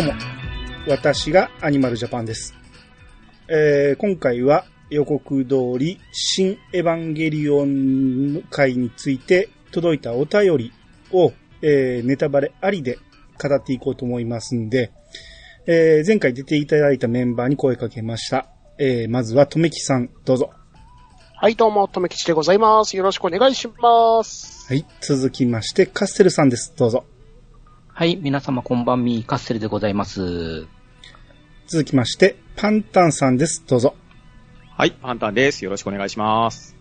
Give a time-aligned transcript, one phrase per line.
[0.00, 0.14] どうも、
[0.88, 2.54] 私がアニマルジャパンです。
[3.48, 10.72] えー今回は予告通り、新エヴァンゲリオン会について届いたお便り
[11.12, 12.96] を、えーネタバレありで
[13.38, 14.90] 語っていこうと思いますんで、
[15.66, 18.48] えー前回出ていただいたメンバーに声かけました。
[18.78, 20.50] えーまずは、とめきさん、どうぞ。
[21.36, 22.96] はい、どうも、とめきちでございます。
[22.96, 24.66] よろしくお願いします。
[24.66, 24.86] はい。
[25.02, 26.72] 続きまして、カステルさんです。
[26.74, 27.04] どうぞ。
[28.00, 30.66] はい、皆様こんばんみ、カッセルでございます。
[31.66, 33.62] 続きまして、パンタンさんです。
[33.66, 33.94] どうぞ。
[34.70, 35.62] はい、パンタンです。
[35.62, 36.74] よろしくお願いします。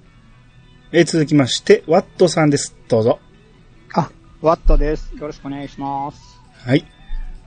[0.93, 2.73] えー続きまして、ワットさんです。
[2.87, 3.19] どうぞ。
[3.93, 4.09] あ、
[4.41, 5.13] ワットです。
[5.13, 6.39] よろしくお願いします。
[6.65, 6.85] はい。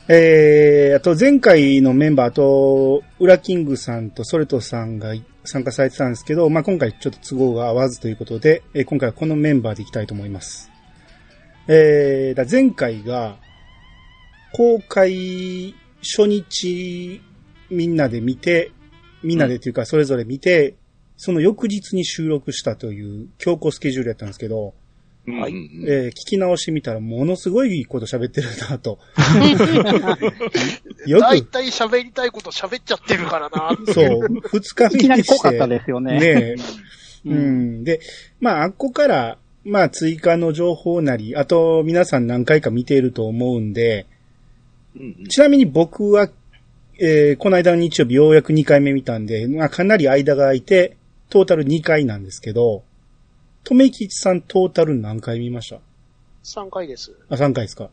[0.07, 10.71] えー、あと前回のメンバーと、ウラキングさんとソレトさんが参加されてたんですけど、まあ、今回ちょっと都合が合わずということで、えー今回はこのメンバーでいきたいと思います。
[11.69, 13.37] えー、だ前回が、
[14.53, 17.21] 公開初日
[17.71, 18.73] みんなで見て、
[19.23, 20.75] みんなでというかそれぞれ見て、
[21.17, 24.75] その翌日に収録したという強行スケジュールやったんですけど、
[25.27, 25.53] はい
[25.87, 28.99] えー聞き直してみたらものすごいこと喋ってるなと。
[31.07, 33.79] よだいく、たい喋りたいこと喋っちゃってるからな。
[33.93, 35.35] そう、二日いきなり目にして。
[35.37, 36.19] 濃かったですよね。
[36.19, 36.57] ねえ
[37.25, 37.85] ううんん。
[37.85, 38.01] で、
[38.41, 44.07] まあ、あっこから、まあ、追加の情報なり、あと、皆さん何回か見ていると思うんで、
[44.97, 46.29] うんうんちなみに僕は、
[46.99, 50.97] えーこの間の日曜日ようやく2回目見たんで、まあ、かなり間が空いて、
[51.31, 52.85] トータル2回なんですけど、
[53.65, 55.81] とめきちさんトータル何回見ました
[56.45, 57.17] ？3回です。
[57.29, 57.89] あ、3回ですか。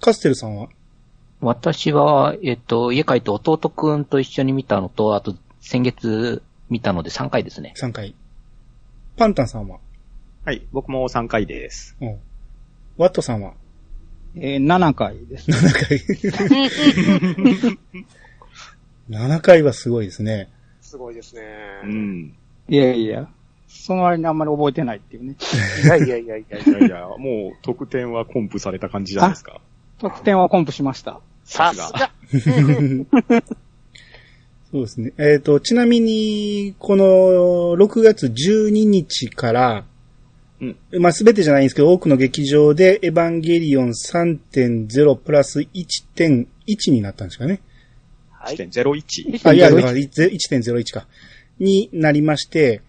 [0.00, 0.68] カステルさんは？
[1.40, 7.74] 私は、えっと、家帰って弟くんと一緒に見たのと、あと先月見たので3回ですね。
[7.76, 8.14] 3回。
[9.16, 9.80] パンタンさんは？
[10.44, 11.96] はい、僕も3回です。
[12.00, 12.18] うん。
[12.96, 13.52] ワットさんは？
[14.36, 15.50] えー7回です。
[15.50, 15.72] 7
[17.72, 17.78] 回。
[19.08, 20.48] 7回はすごいですね。
[20.82, 21.42] すごいですね。
[21.84, 22.34] うん。
[22.68, 23.28] いやいや、
[23.66, 25.36] その割にあんまり覚えてないっていうね。
[25.84, 29.60] いやいやいやいやいやいや、 もう得点はコンプされた感じじゃないですか。
[29.98, 31.20] 得点はコンプしました。
[31.44, 32.10] さすが。
[34.70, 35.12] そうですね。
[35.16, 37.04] えっ、と、ちなみに、この
[37.76, 39.84] 6月12日から、
[40.60, 46.46] うんまあ、すべてじゃないんですけど、多くの劇場でエヴァンゲリオン3.0プラス1.1
[46.90, 47.60] になったんですかね。
[48.30, 48.56] はい。
[48.56, 49.48] 1.01。
[49.48, 51.06] あ、いや、1.01だから1.01か。
[51.58, 52.80] になりまして、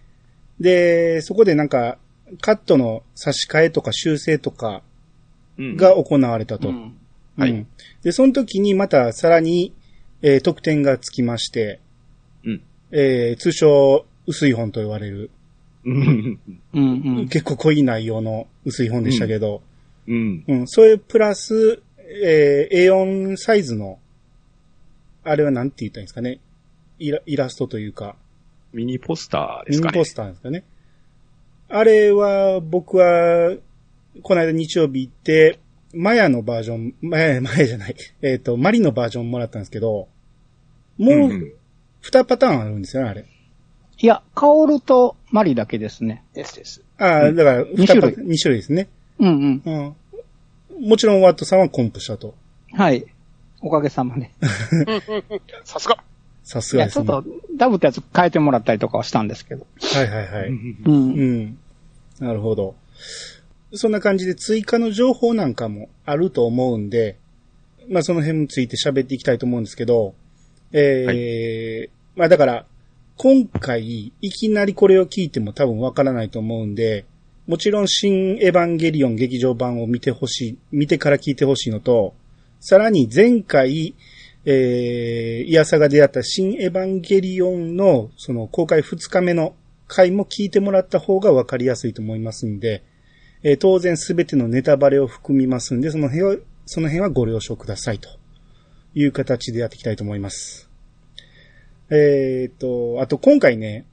[0.60, 1.98] で、そこでなんか、
[2.40, 4.82] カットの差し替えとか修正とか
[5.58, 6.68] うんが行われたと。
[6.68, 6.94] うん
[7.36, 7.66] はいうん
[8.02, 9.72] で、その時にまたさらに、
[10.22, 11.80] えー得点がつきまして、
[12.44, 12.62] うん。
[12.90, 15.30] えー通称、薄い本と言われる、
[16.74, 17.28] うん。
[17.28, 19.62] 結構濃い内容の薄い本でしたけど、
[20.06, 20.44] うん。
[20.46, 21.82] うん、それプラス、
[22.24, 23.98] えー A4 サイズの、
[25.24, 26.40] あれはなんて言ったらいいんですかね。
[26.98, 28.16] イライラストというか、
[28.72, 29.92] ミニポスターですかね。
[29.92, 30.64] ミニポスターですかね。
[31.68, 33.54] あれは、僕は、
[34.22, 35.58] この間日曜日行って、
[35.94, 40.08] マヤのバージョン、 マヤ、マヤじゃない、えっ、と、マリのバージョンもらったんですけど、
[40.96, 41.54] もう、
[42.00, 43.24] 二パターンあるんですよね、あれ。
[44.00, 46.24] いや、カオルとマリだけですね。
[46.34, 46.82] ですです。
[46.98, 48.88] ああ、だから、二二種類種類ですね。
[49.18, 49.96] うんうん。
[50.78, 50.88] うん。
[50.88, 52.34] もちろん、ワットさんはコンプしたと。
[52.72, 53.04] はい。
[53.60, 54.30] おかげさまで。
[55.64, 55.98] さすが。
[56.44, 57.06] さすいや、ちょっ。
[57.06, 57.24] と、
[57.56, 59.66] ダブってやつ変えてもらったりとかはしたんですけど。
[59.80, 60.48] はいはいはい。
[60.48, 60.52] う。
[60.86, 61.58] うんん。
[62.20, 62.76] なるほど。
[63.74, 67.16] そんな感じで追加の情報なんかもあると思うんで、
[67.88, 70.14] まあその辺について喋っていきたいと思うんですけど、
[70.72, 72.66] えーまあだから、
[73.20, 77.04] 今回、いきなりこれを聞いても多分わからないと思うんで、
[77.48, 82.14] もちろん新エヴァンゲリオン劇場版を見てほしい、見てから聞いてほしいのと、
[82.60, 83.96] さらに前回、
[84.44, 89.56] えー、イヤサが出会った新エヴァンゲリオンのその公開2日目の
[89.88, 92.84] 回も聞いてもらった方がわかりやすいと思いますんで、
[93.42, 96.36] えー当然すべてのネタバレを含みますんで、その辺は、
[96.66, 98.10] その辺はご了承くださいと
[98.94, 100.67] いう形でやっていきたいと思います。
[101.90, 103.86] えっ、と、あと今回ね、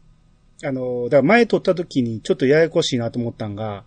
[0.63, 3.83] あの、だから前撮った時にちょっとややこしいなと思ったんが、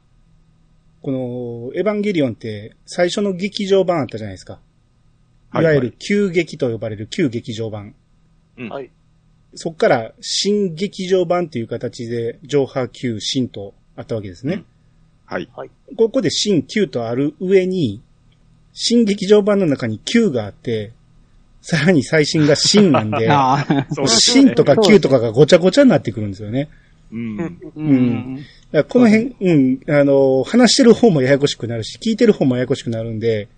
[1.02, 4.60] この、エヴァンゲリオンって最初の劇場版あったじゃないですか。
[5.54, 7.94] いわゆる旧劇と呼ばれる旧劇場版。
[8.56, 8.90] うんはい。
[9.54, 14.64] そっから新劇場版っていう形で上波旧新とあったわけですね。
[15.24, 15.70] はい。
[15.96, 18.02] ここで新旧とある上に、
[18.72, 20.92] 新劇場版の中に旧があって、
[21.60, 23.28] さらに最新が新なんで、
[24.06, 26.68] 新とか旧とかがごちゃごちゃになってくるんですよね。
[27.12, 27.58] うん。
[27.76, 28.36] うん。
[28.36, 33.48] だからこの辺、うん、あの、話してる方もややこしくなるし、聞いてる方もややこしくなるんで、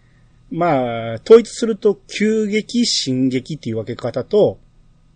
[0.50, 4.58] まあ、統一すると、急激、進撃っていう分け方と、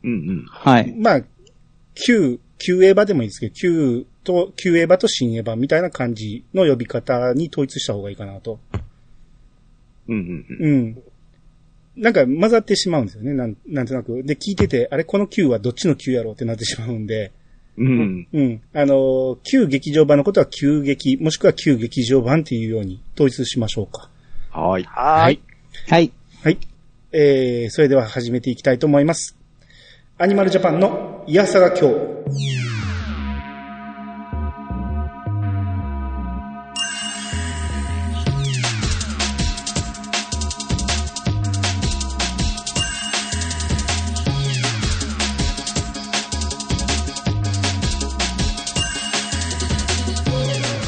[0.02, 0.44] うんうん。
[0.48, 0.94] はい。
[0.96, 1.22] まあ、
[1.94, 8.58] 旧、旧エヴァでもいいですけど、旧と、旧エヴァと新エヴァみたいな感じの呼び方に統一した方がいいかなと。
[10.08, 10.70] うんうんうん。
[10.70, 11.02] うん。
[11.96, 13.34] なんか混ざってしまうんですよね。
[13.34, 14.22] なん、なんとなく。
[14.24, 17.32] で、聞いてて、あれ、この旧はどっちの旧やろうってなってしまうんで、
[17.76, 18.28] うん。
[18.32, 18.62] うん。
[18.72, 24.08] あのー、旧劇場版のことは旧劇、もしくは旧劇場版っていうように統一しましょうか。
[24.50, 24.84] はい。
[24.84, 25.40] はーい。
[25.88, 26.12] はい。
[26.42, 26.58] はい。
[27.12, 29.36] えー、それでは始めていきたいと思います。
[30.18, 32.73] アニマルジャパンのイヤサガ今日。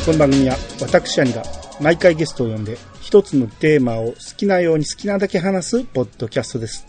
[0.06, 1.42] この番組は私兄が
[1.80, 6.86] 毎回ゲストを呼んで一つのテーマを好きなように好きなだけ話すポッドキャストです。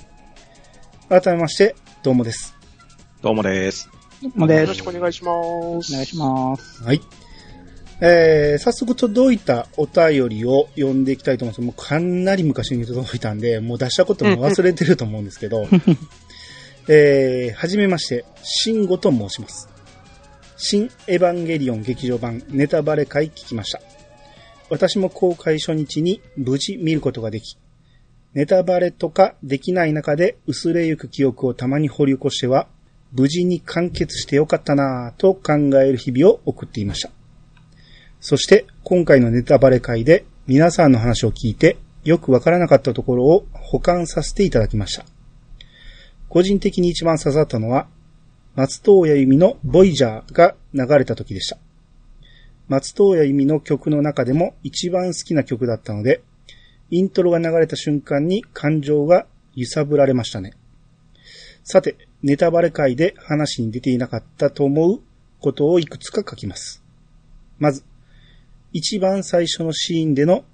[1.09, 2.55] 改めまして、どうもです。
[3.23, 3.89] どうもです。
[4.35, 4.83] もですよろし。
[4.83, 5.35] くお願いします。
[5.35, 6.83] お願いします。
[6.83, 7.01] はい。
[8.01, 15.67] えー、早速届いたお便りを読んでいきたいと思うんですもうかなり昔に届いたんで、もう出したことも忘れてると思うんですけど、
[16.87, 19.69] えー、はじめまして、シンゴと申します。
[20.59, 23.79] 新エヴァンゲリオン劇場版ネタバレ会聞きました。
[24.71, 27.59] 私も公開初日に無事見ることができ、
[28.33, 32.67] ネタバレとかできない中で薄れゆく記憶をたまに掘り起こしては、
[33.11, 37.11] 無事に完結してよかったなぁと考える日々を送っていました。
[38.19, 45.05] そして今回のネタバレ会で皆さんの話を聞いてよくわからなかったところを保管させていただきました。
[46.29, 47.87] 個人的に一番刺さったのは
[48.57, 51.59] 松任谷由実のボイジャーが流れた時でした。
[52.67, 56.23] 松任谷由実の曲の中でも一番好きな曲だったので、
[56.89, 60.53] イントロが流れた瞬間に感情が揺さぶられましたね。
[61.63, 65.01] さて、ネタバレ会で話に出ていなかったと思う
[65.39, 66.83] ことをいくつか書きます。
[67.59, 67.83] まず、
[68.73, 70.45] 一番最初のシーンでの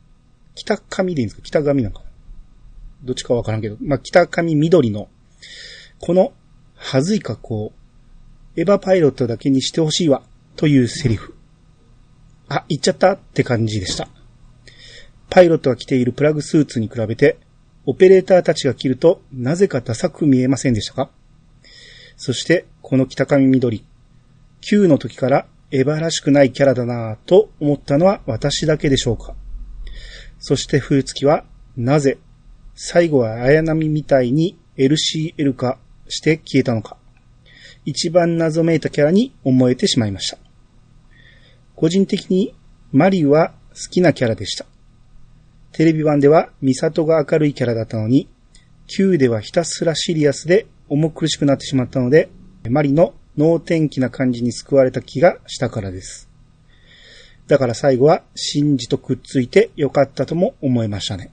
[0.56, 1.41] 北上でいいんですか？
[1.41, 2.03] 北上なんか
[3.01, 5.07] どっちかわからんけど、まあ、北上緑の、
[6.01, 6.33] この、
[6.75, 7.73] はずい格好、
[8.55, 10.21] エヴァパイロットだけにしてほしいわ、
[10.55, 11.35] というセリフ。
[12.50, 14.07] あ、言っちゃったって感じでした。
[15.29, 17.39] パイロットが着ているプラグスーツに比べて、
[17.85, 21.09] オペレーターたちが着ると、なぜかダサく見えませんでしたか？
[22.15, 23.83] そして、この北上緑。
[24.61, 29.35] Q の時からエヴァらしくないキャラだなぁと思ったのは私だけでしょうか？
[30.39, 31.44] そして冬月は、
[31.75, 32.19] なぜ、
[32.75, 36.97] 最後は綾波みたいに LCL 化して消えたのか？
[37.85, 40.38] 一番謎めいたキャラに思えてしまいました。
[41.75, 42.53] 個人的に
[42.91, 44.65] マリは好きなキャラでした。
[45.71, 48.30] テレビ版ではミサトが明るいキャラだったのに、
[48.88, 52.30] Q ではひたすらシリアスで重苦しくなってしまったので、
[52.69, 56.30] マリの能天気な感じに救われた気がしたからです。
[57.47, 61.31] だから最後はシンジとくっついてよかったとも思いましたね。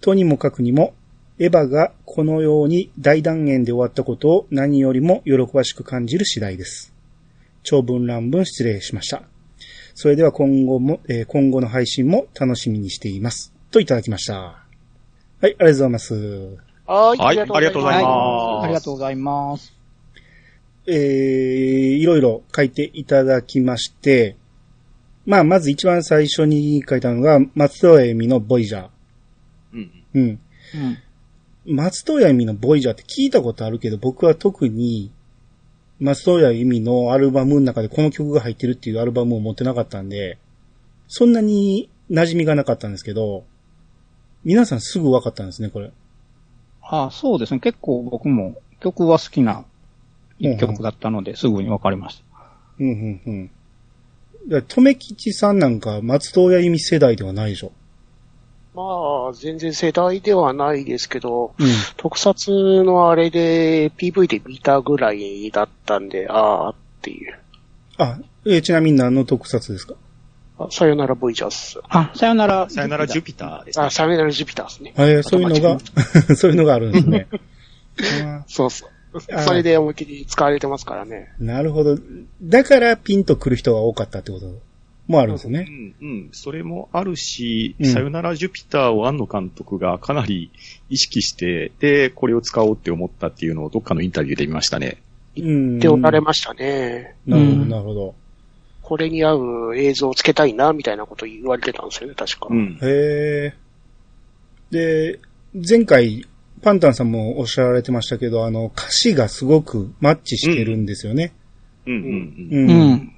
[0.00, 0.94] とにもかくにも、
[1.40, 6.92] エヴァがこのように大断言で終わったことを何よりも喜ばしく感じる次第です。
[7.62, 9.22] 長文乱文失礼しました。
[9.94, 13.52] それでは今後も、えー今後の配信も楽しみにしています。
[13.70, 14.34] といただきました。
[14.34, 14.62] は
[15.42, 16.14] い、ありがとうございます。
[16.86, 17.18] はい。
[17.18, 18.64] はいありがとうございますはい。
[18.64, 19.78] ありがとうございます。
[20.88, 24.36] えー、いろいろ書いていただきまして、
[25.26, 28.88] まあ、まず一番最初に書いたのが、松任谷由実のボイジャー。
[29.74, 29.90] うん。
[30.14, 30.22] うん。
[30.22, 30.98] うん。
[31.68, 35.10] 松任谷由実のボイジャーって聞いたことあるけど、僕は特に、
[36.00, 40.38] 松任谷由実のアルバムの中でこの曲が入ってるっていうアルバムを持ってなかったんで、
[41.08, 43.44] そんなに馴染みがなかったんですけど、
[44.44, 45.90] 皆さんすぐ分かったんですね、これ。
[46.82, 47.60] あそうですね。
[47.60, 49.64] 結構僕も曲は好きな
[50.38, 52.24] 一曲だったので、すぐにわかりました。
[52.78, 53.50] うん、うん、うん。
[54.48, 57.72] だから留吉さんなんか松任谷由実世代ではないでしょ。
[58.74, 61.66] まあ、全然世代ではないですけど、うん。
[61.96, 67.38] 特撮のあれで PV で見たぐらいだったんで、あーっていう。
[67.96, 69.94] あ、えーちなみに何の特撮ですか？
[70.60, 71.80] あさよならボイジャース。
[71.88, 72.68] あ、さよなら。
[72.70, 73.90] さよならジュピターですねあ、。
[73.90, 74.92] さよならジュピターですね。
[74.96, 75.78] えーそういうのが、
[76.36, 77.26] そういうのがあるんですね。
[78.24, 78.90] あ そうそう。
[79.44, 81.32] それで思いっきり使われてますからね。
[81.40, 81.96] ーなるほど。
[82.42, 84.46] だからピンと来る人が多かったってこと？
[85.08, 85.60] もあるんですようね。
[85.62, 86.28] ん、うん。
[86.32, 90.52] それもあるし、うんさよならジュピターを庵野監督がかなり
[90.90, 94.98] 意識して、で、これを使おうって思ったっていうのをどっかのインタビューで見ましたね。
[95.36, 95.78] うん。
[95.78, 97.14] っておられましたね。
[97.26, 98.14] なるほど、うんなるほど。
[98.82, 102.48] これに合う映像をつけたいな、みたいなこと言われてたんですよね、確か。
[102.50, 102.78] うん。
[102.82, 103.54] へえ。
[104.70, 105.18] で、
[105.54, 106.26] 前回、
[106.62, 111.32] パンタンさんもおっしゃられてましたけど、あの、歌詞がすごくマッチしてるんですよね。
[111.86, 112.00] うんうん
[112.50, 112.56] う。
[112.56, 112.70] うん。
[112.70, 113.12] うんん。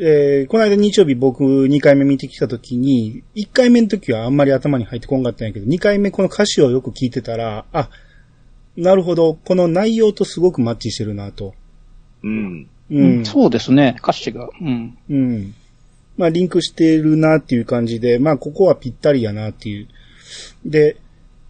[0.00, 7.88] えーこの間日曜日僕2回目見てきた時に、1回目の時はあんまり頭に入ってこんかったんやけど、2回目この歌詞をよく聞いてたら、あ、
[8.76, 11.54] なるほど、この内容とすごくマッチしてるなと。
[12.22, 12.68] うん。
[12.90, 13.24] うん。
[13.24, 14.48] そうですね、歌詞が。
[14.60, 14.96] うん。
[15.10, 15.54] うん。
[16.16, 19.88] まあ、リンクしてるなっていう感じで、まあ、ここはぴったりやなっていう。
[20.64, 20.96] で、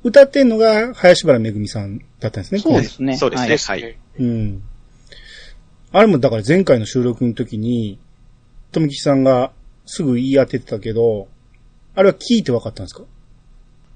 [0.04, 2.60] 歌ってんのが林原めぐみさんだったんですね。
[2.60, 3.16] そうですね。
[3.16, 3.56] そうですね。
[3.56, 3.96] はいはい。
[4.18, 4.62] うん。
[5.92, 7.98] あれもだから前回の収録の時に、
[8.72, 9.52] 富木さんが
[9.86, 11.28] すぐ言い当ててたけど、
[11.94, 13.02] あれは聞いて分かったんですか？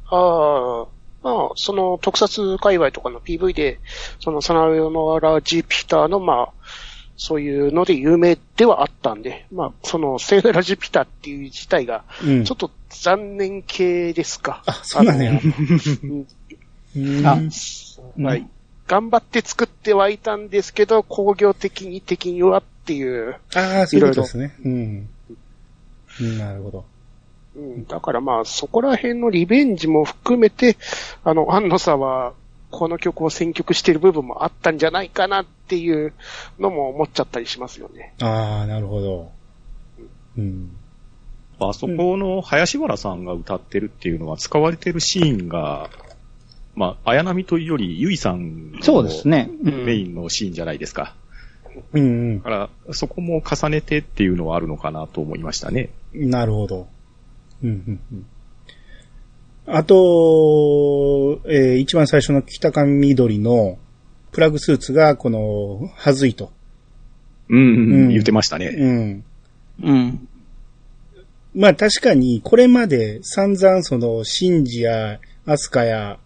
[0.09, 0.87] ああ、
[1.23, 3.81] まあ、その特撮界隈とかの PV で、
[4.21, 6.53] そのサナヨノラ・ジュピターの、まあ、
[7.17, 12.45] そういうので有名ではあったんで、まあ、そのセーラ・ジュピターっていう自体が、うん。
[12.45, 14.63] ちょっと残念系ですか？
[14.67, 15.33] あ、そうなんや。
[15.33, 15.41] あ
[16.07, 16.25] の
[16.97, 17.39] うんあ
[18.29, 18.47] はい。
[18.87, 23.37] 頑張って作ってはいたんですけど、工業的に的にはっていう。
[23.55, 24.55] ああ、そういうことですね。
[24.65, 25.09] うん。
[26.21, 26.85] うんなるほど。
[27.57, 30.77] うん、だからまあ、そこら辺のリベンジも含めて、
[31.25, 32.35] あの、安野さんは、
[32.71, 36.13] この曲を選曲している部分もあったんじゃないかなっていう
[36.59, 38.13] のも思っちゃったりしますよね。
[38.21, 39.31] ああ、なるほど。
[40.37, 40.77] うん。
[41.59, 45.89] あそこの林原さんが歌ってるっていうのは使われてるシーンが、
[46.75, 49.51] まあ、綾波というより、ゆいさんのそうですね。
[49.65, 51.15] うんメインのシーンじゃないですか。
[51.93, 55.91] うんだから、そこも重ねてっていうのはあるのかなと思いましたね。
[56.15, 56.31] うん。
[56.31, 56.89] なるほど。
[57.63, 58.27] うん、うん、うん。
[59.67, 63.79] あと、えー一番最初の北上緑の
[64.33, 66.53] プラグスーツが、この、はずいと。
[67.49, 68.67] うん、うんうん言ってましたね。
[68.67, 69.25] うん。
[69.83, 70.29] うん。
[71.55, 76.19] まあ確かに、これまで散々その、シンジやアスカや、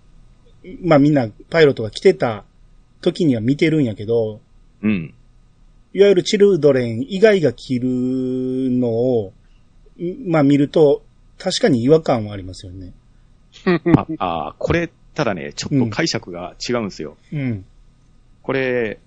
[0.82, 2.44] まあみんなパイロットが来てた
[3.00, 4.40] 時には見てるんやけど、
[4.82, 5.14] うん。
[5.92, 7.88] いわゆるチルドレン以外が着る
[8.70, 9.32] のを、
[9.98, 11.02] んまあ見ると、
[11.38, 12.92] 確かに違和感はありますよね。
[13.96, 17.16] あ、あこれ、ただね、ちょっと解釈が違うんですよ。
[17.32, 17.64] うん。
[18.42, 18.98] これ、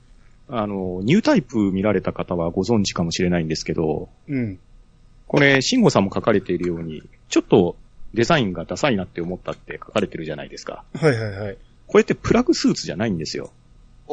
[0.50, 4.60] あの、ニュータイプ見られた方はご存知かもしれないんですけど、うん。
[5.28, 7.76] これ、慎吾さんも書かれているように、ちょっと
[8.14, 10.84] デザインがダサいなって思ったって書かれてるじゃないですか。
[10.94, 11.58] はいはいはい。
[11.88, 13.52] これってプラグスーツじゃないんですよ。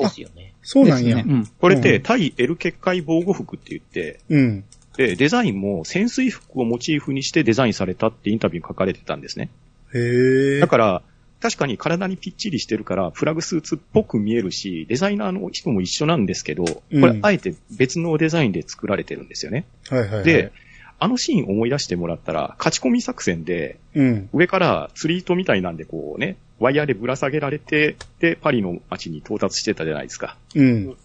[0.00, 0.54] そうですよね。
[0.62, 1.16] そうなんや。
[1.16, 1.47] ですねうん。
[1.47, 4.64] これってうん対 L 結界防護服って言って、うん。
[4.97, 9.50] で、デザインも潜水服をモチーフにしてデザインされたってインタビューに書かれてたんですね。
[9.95, 10.61] へえ。
[10.61, 11.02] だから、
[11.40, 19.64] 確かに体にぴっちりしてるから、プラグスーツっぽく見えるし、デザイナーの人も一緒なんですけど、こうんれあえて別のデザインで作られてるんですよね。
[19.88, 20.25] はいはいはい。
[20.25, 20.52] で、
[21.00, 24.28] あのシーン思い出してもらったら、勝ち込み作戦で、うん。
[24.33, 30.37] 上から釣り糸みたいなんでこうね、ワイヤーでぶら下げられて、で、パリの街に到達してたじゃないですか。
[30.54, 30.97] うん。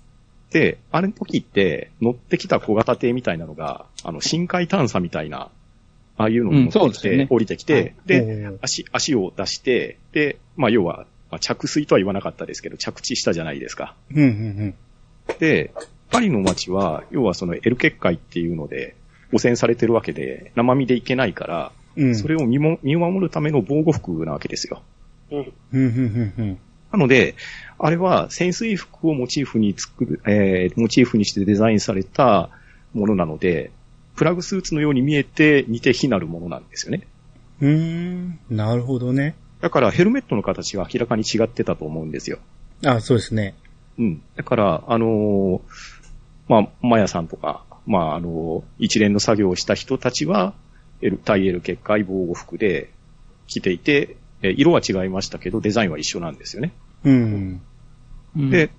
[0.52, 5.50] で、あれの時って、乗ってきた小型艇みたいなのが、あの、深海探査みたいな、
[6.18, 13.96] ああいうのに乗ってきて、うんね降りてきて、で、おー足、足を出して、で、まあ、要は、まあ、着水とは言わなかったですけど、着地したじゃないですか。
[14.12, 14.76] うんうん
[15.40, 15.74] で、
[16.12, 18.96] パリの街は、要はそのエル結界っていうので、
[19.36, 22.08] 汚染されてるわけで、生身でいけないから、うん。
[22.08, 22.16] うん。
[22.16, 24.82] それを見も見守るための防護服なわけですよ。
[25.32, 25.40] うん。
[25.40, 26.60] うんうんうんうん。
[26.92, 27.36] なので、
[27.78, 32.50] あれは潜水服をモチーフに作る、えー、モチーフにしてデザインされた
[32.94, 33.72] ものなので、
[34.16, 37.06] プラグスーツのように見えて似て非なるものなんですよね。
[37.60, 38.40] うーん。
[38.50, 39.36] なるほどね。
[39.60, 42.40] だからヘルメットの形が明らかに違ってたと思うんですよ。
[42.86, 43.56] あ、そうですね。
[43.98, 44.22] うん。
[44.36, 45.62] だから、あのー
[46.48, 50.54] まあ、マヤさんとか、まあ、あのー一連の作業をした人たちは、
[51.02, 52.92] L、対 L 結界防護服で
[53.48, 56.74] 着ていて、えー色は違いましたけど、デザインは一緒なんですよね。
[57.04, 57.62] うん。
[58.38, 58.70] うんで、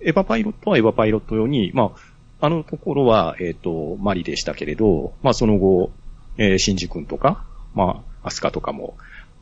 [0.00, 1.92] エヴァパイロットはエヴァパイロット用に、ま
[2.40, 5.92] あ、あのところは、えっ、と、マリでしたけれど、まあ、その後、
[6.36, 7.44] えー、シンジ君とか、
[7.74, 8.96] まあ、アスカとかも、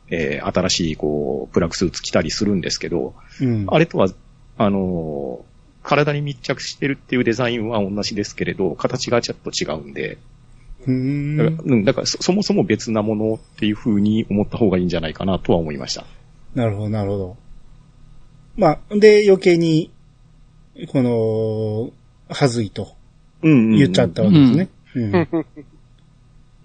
[0.09, 3.65] えー新しい、こう、プラグスーツ着たりするんですけど、うん。
[3.67, 4.07] あれとは、
[4.57, 5.52] あのー
[5.83, 10.17] 体に密着してるっていうデザインは同じですけれど、形がちょっと違うんで、
[10.87, 11.71] うーだから、ん。
[11.71, 16.05] うん、だからそそもそも別なものっていう風に思った方がいいんじゃないかなとは思いました。
[16.55, 17.37] なるほど、なるほど。
[18.55, 19.91] まあ、で、余計に、
[20.89, 21.91] この、
[22.33, 22.95] はずいと
[23.43, 24.69] うん、言っちゃったわけですね。
[24.95, 25.15] うん。
[25.15, 25.27] うん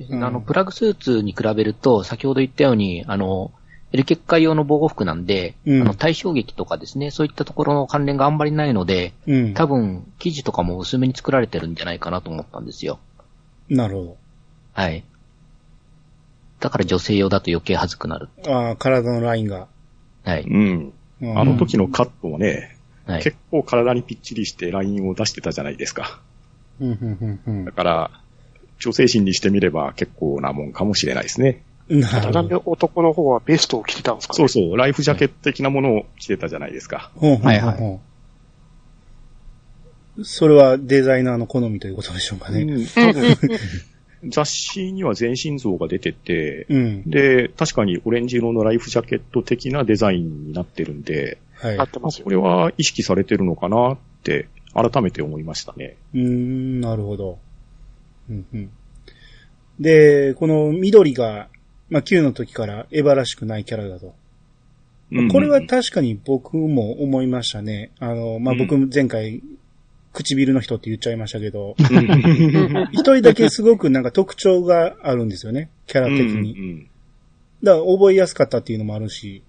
[0.22, 3.50] あの、プラグスーツに比べると、先ほど言ったように、あの、
[3.92, 9.54] L 結界用の防護服なんで、うんあの、対衝撃とかですね、そういったところの関連があんまりないので、うん。
[9.54, 12.98] 多分、生地とかも薄めに作られてるんじゃないかなと思ったんですよ。
[13.68, 14.16] なるほど。
[14.74, 15.04] はい。
[16.60, 18.28] だから女性用だと余計恥ずくなる。
[18.46, 19.68] ああ、体のラインが。
[20.24, 20.42] はい。
[20.42, 20.92] うん。
[21.20, 22.76] うんあの時のカットもね、
[23.06, 23.22] はい。
[23.22, 26.20] 結構体にぴっちりしてラインを出してたじゃないですか。
[26.80, 28.10] うん、うん、うんだから、
[28.78, 31.62] 女性心にしてみれば結構なもんかもしれないですね。
[31.88, 32.00] うん。
[32.00, 32.54] なただなんで。
[32.54, 34.36] 男の方はベストを着てたんですかね？
[34.36, 37.10] そうそう、ライフジャケット的なものを着てたじゃないですか。
[37.20, 38.00] はいはいほん
[40.24, 42.62] それはデザイナーの好みということでしょうかね。
[42.62, 43.36] うん多分
[44.24, 47.08] 雑誌には全身像が出てて、うん。
[47.08, 51.76] で、確かにオレンジ色のライフジャケット的なデザインになってるんで、はい。
[51.76, 52.30] なってますよこ。
[52.30, 55.96] れは意識されてるのかなって改めて思いましたね。
[56.14, 57.38] うーん、なるほど。
[58.28, 58.70] うんうん、
[59.78, 61.48] で、この緑が、
[61.90, 64.14] まあ、Q の時からエヴァらしくないキャラだと。
[65.32, 67.92] これは確かに僕も思いましたね。
[67.98, 69.42] あの、まあ、僕前回、
[70.12, 71.76] 唇の人って言っちゃいましたけど、
[72.92, 75.70] 一人だけすごくなんか特徴があるんですよね。
[75.86, 76.54] キャラ的に。
[76.54, 76.86] に。
[77.62, 79.42] だから覚えやすかったっていうのもあるし、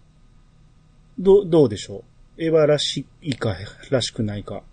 [1.17, 2.03] どう、どうでしょ
[2.38, 2.43] う？
[2.43, 3.55] エヴァらしいか、
[3.89, 4.63] らしくないか。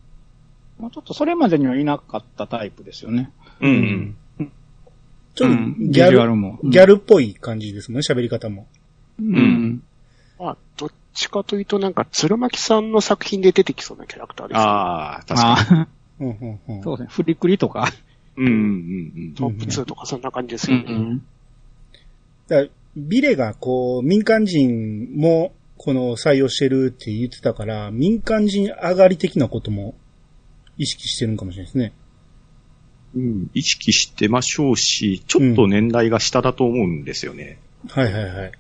[0.79, 3.31] まあちょっとそれまでにはいなかったタイプですよね。
[3.61, 3.71] うん。
[3.71, 4.17] うん。
[5.37, 6.59] ちょっとうんギャル、ビジュアルも。
[6.65, 8.67] ギャルっぽい感じですもんね、喋り方も。
[9.21, 9.83] うん。
[10.39, 14.65] まあ、どっちかというとなんか、鶴巻さんの作品で出てきそうなキャラクターです、ね。
[14.65, 15.89] ああ、確かああ、
[16.21, 17.09] うんうんうんそうですね。
[17.11, 17.89] フリクリとか。
[18.37, 18.45] に。
[18.45, 21.21] うんうんトップ2とかそんな感じですよね。
[22.49, 29.95] だからビレがこう、民間人もこの採用してるって言ってたから、民間人上がり的なことも
[30.79, 31.93] 意識してるんかもしれないですね。
[33.17, 33.23] うん。
[33.23, 33.51] うん。
[33.55, 37.59] 意識してましょうし、ちょっと年代が下だと思うんですよね。
[37.89, 38.53] はいはいはい。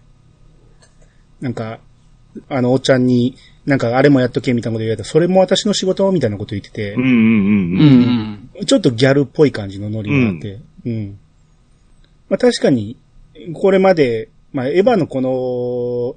[1.40, 1.80] なんか、
[2.48, 7.18] あの、おっちゃんに、なんかあれもやっとけみたいなこと言われたら、それも私の仕事みたいなこと言っててうん、うんうんう
[8.56, 8.62] うん。
[8.62, 8.66] ん。
[8.66, 11.18] ちょっとギャルっぽい感じのノリがあって、うん。
[12.28, 12.96] まあ確かに、
[13.54, 16.16] これまで、まあエヴァのこの、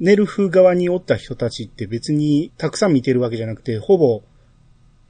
[0.00, 4.22] ネルフ側におった人たちって別にたくさん見てるわけじゃなくて、ほぼ、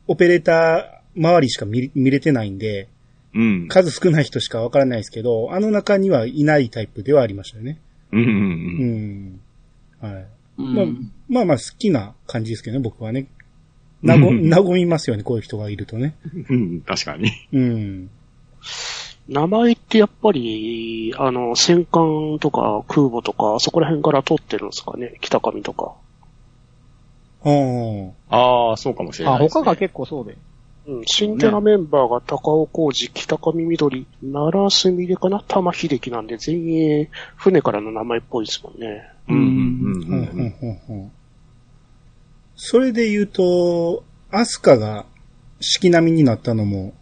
[0.06, 2.88] オペレーター周りしか見見れてないんで、
[3.34, 3.68] うん。
[3.68, 7.78] 数少ない人しかわからないですけど、あの中にはいないタイプではありましたよね。
[8.12, 9.26] うんうんううん。
[9.34, 9.40] ん。
[10.00, 10.26] はい。
[10.58, 10.86] うんまあ、
[11.28, 13.26] まあまあ好きな感じですけどね、僕はね。
[14.02, 16.14] なご、うん和みますよね、こういう人がいるとね。
[16.48, 17.30] うん、確かに。
[17.52, 18.10] うん。
[19.28, 25.18] 名前ってやっぱり、あの、戦艦とか空母とか、そこら辺から取ってるんですかね？
[25.20, 25.94] 北上とか。
[27.42, 29.62] はああ、そうかもしれなあ、いです、ね。
[29.64, 30.36] 他が結構そうで。
[30.88, 39.12] うん、新キャラメンバーが高尾浩二、北上緑、奈良すみれかな玉秀樹なんで全員船からの名前っぽいですもんね。
[39.28, 40.08] うんうんあ。
[40.08, 41.12] うんうんうんうんうん
[42.60, 45.06] それで言うと、アスカが
[45.60, 46.92] 式並みになったのも、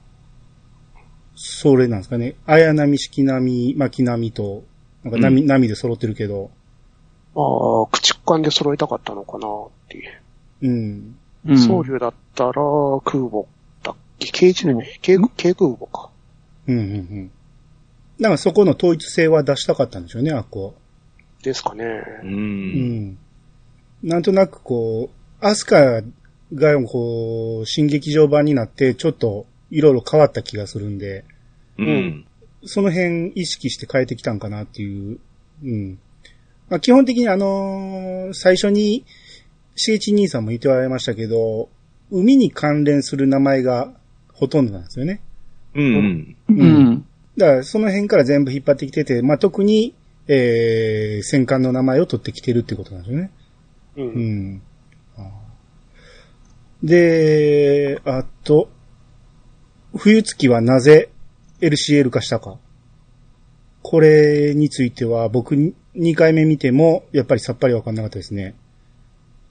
[1.35, 2.35] それなんですかね。
[2.45, 4.65] 綾波、式並み、巻波と、
[5.03, 6.51] なんか波、波で揃ってるけど、
[7.35, 10.21] まあ、駆逐艦で揃えたかったのかなっていう。
[10.63, 11.17] うん。
[11.47, 12.53] うん総流だったら
[13.05, 13.47] 空母
[14.19, 14.65] だっけ軽自
[15.03, 16.11] 軽軽空母か。
[16.67, 17.31] うんうんうん。
[18.21, 20.75] だからそこの統一性は出したかったんでしょうね、あっこ
[21.43, 21.85] ですかね。
[22.23, 22.27] う。
[22.27, 23.19] うんん。
[24.03, 26.03] なんとなくこう、アスカ
[26.55, 31.25] がこう、新劇場版になって、ちょっといろいろ変わった気がするんで、
[31.79, 32.27] うん。
[32.65, 35.19] その辺意識して変えてきたんかなっていう。
[35.63, 35.99] うん。
[36.69, 39.05] まあ、基本的にあのー最初に、
[39.77, 41.69] しげち兄さんも言っておられましたけど、
[42.11, 43.93] 海に関連する名前が
[44.37, 45.21] ほとんどなんですよね。
[45.75, 46.37] うん。
[46.49, 47.07] ううんん。
[47.37, 49.95] だからその辺から全部引っ張ってきてて、まあ、特に、
[50.29, 53.31] えー、戦艦の名前を取ってきてるってことなんですよね。
[53.97, 54.03] う。
[54.03, 54.63] うんん。
[55.17, 58.69] あーで、あと、
[59.95, 61.11] 冬月はなぜ
[61.61, 62.59] LCL 化したか。
[63.83, 68.57] これについては僕2回目見てもやっぱりさっぱりわかんなかったですね。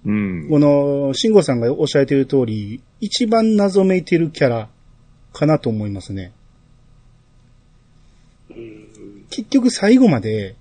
[0.05, 0.49] うん。
[0.49, 4.69] この、慎吾さんがおっしゃっている通り、一番謎めいてるキャラ
[5.35, 6.33] かなと思いますね。
[8.49, 8.85] うん
[9.29, 10.55] 結局最後まで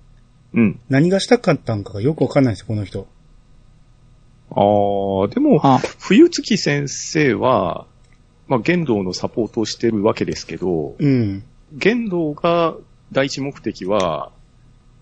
[0.55, 0.79] うん。
[0.89, 3.07] 何がしたかったんかがよくわかんないです、この人。
[4.51, 7.87] ああ、でも、あ、冬月先生は、
[8.47, 11.43] まあ、剣道のサポートをしてるわけですけど、うん。
[11.79, 12.75] 剣道が
[13.11, 14.31] 第一目的は、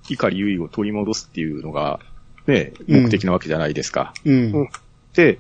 [0.04, 2.00] 碇優位を取り戻すっていうのが、
[2.48, 4.14] ね、うん目的なわけじゃないですか。
[4.26, 4.52] うん。
[4.54, 4.70] うん
[5.14, 5.40] で、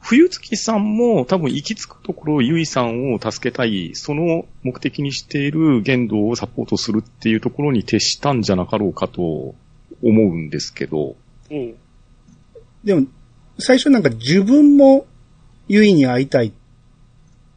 [0.00, 9.54] 冬月さんも多分行き着くところ、ゆいさんを助けたい、その目的にしている剣道をサポートするっていうところに徹したんじゃなかろうかと思
[10.02, 11.16] うんですけど。
[11.50, 11.74] うん。
[12.84, 13.06] でも、
[13.58, 15.06] 最初なんか自分も
[15.68, 16.52] ユイに会いたいっ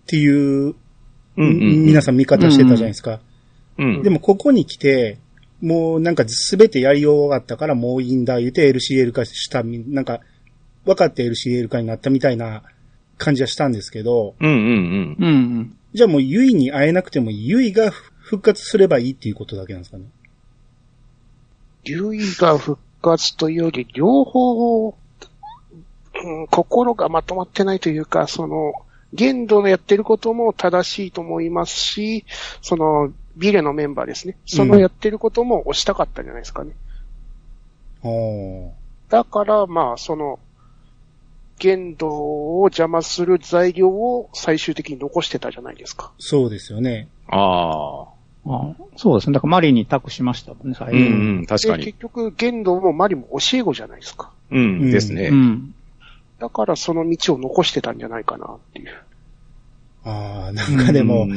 [0.08, 0.76] ていう、
[1.38, 3.22] 皆さん見方してたじゃないですか。
[3.78, 4.04] うん。
[4.04, 5.20] でもここに来て、
[5.62, 10.20] もうなんか全てやり終わったからもういいんだ言うて LCL 化したみ、なんか、
[10.86, 12.64] 分かって LCL 化になったみたいな
[13.18, 15.18] 感じはしたんですけど、うんうんうん。
[15.20, 15.30] うんう
[15.62, 15.78] ん。
[15.94, 20.06] じゃあもうユイに会えなくてもユイが復活すればいいっていうことだけなんですかね。
[21.84, 28.74] 竜医が復活というより、両方、うん心がまとまってないというか、その、
[29.14, 32.26] 限度のやってることも正しいと思いますし、
[32.62, 34.38] その、ビレのメンバーですね。
[34.46, 36.74] そのやってることも押したかったんじゃないですかね。
[38.02, 38.72] おー
[39.10, 40.40] だから、まあ、その、
[41.60, 42.10] 限度
[42.60, 46.12] を邪魔する材料を最終的に残してたじゃないですか。
[46.18, 47.08] そうですよね。
[47.28, 48.16] ああ。
[48.48, 49.34] あそうですね。
[49.34, 50.98] だからマリに託しましたもんね、最う後。
[50.98, 51.86] んうん、確かで、に。
[51.86, 54.32] 結局、限度もマリも教え子じゃないですか。
[54.52, 55.30] うん、うんですね。
[55.30, 55.74] うん。
[56.40, 58.94] だから、その道を残してたんじゃないかなっていう。
[60.04, 61.32] ああ、なんかでも、うん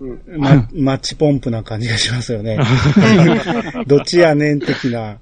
[0.00, 0.40] うん。
[0.40, 2.58] ま、マッチポンプな感じがしますよね。
[3.86, 5.18] どっちやねん的な。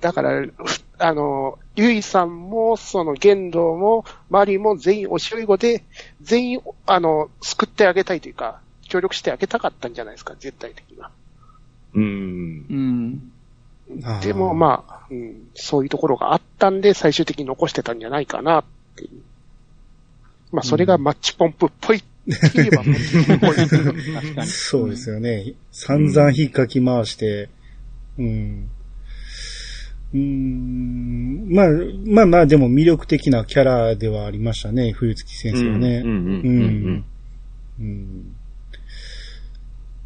[0.00, 0.52] だから、ふ
[0.98, 5.84] あの、ゆいさんも、その、玄道も、マリも全員おしおい子で、
[6.20, 11.10] 全員、あの、救ってあげたいというか、協力してあげたかったんじゃないですか、絶対的には。
[11.94, 12.66] うん。
[12.70, 13.32] うん。
[14.20, 18.64] でも、まあ、うん、そういうところがあったんで、最終的に残してたんじゃないかな、っ
[18.96, 19.10] ていう。
[20.52, 22.06] まあ、それがマッチポンプっぽいって
[22.54, 22.84] 言えば。
[24.46, 25.54] そうですよね。
[25.70, 27.48] 散々引っかき回して、
[28.18, 28.26] うん。
[28.26, 31.66] うーん、まあ、
[32.06, 36.02] まあまあ、でも魅力的なキャラではありましたね、冬月先生はね。
[36.04, 37.04] うんうんうん
[37.80, 38.36] うん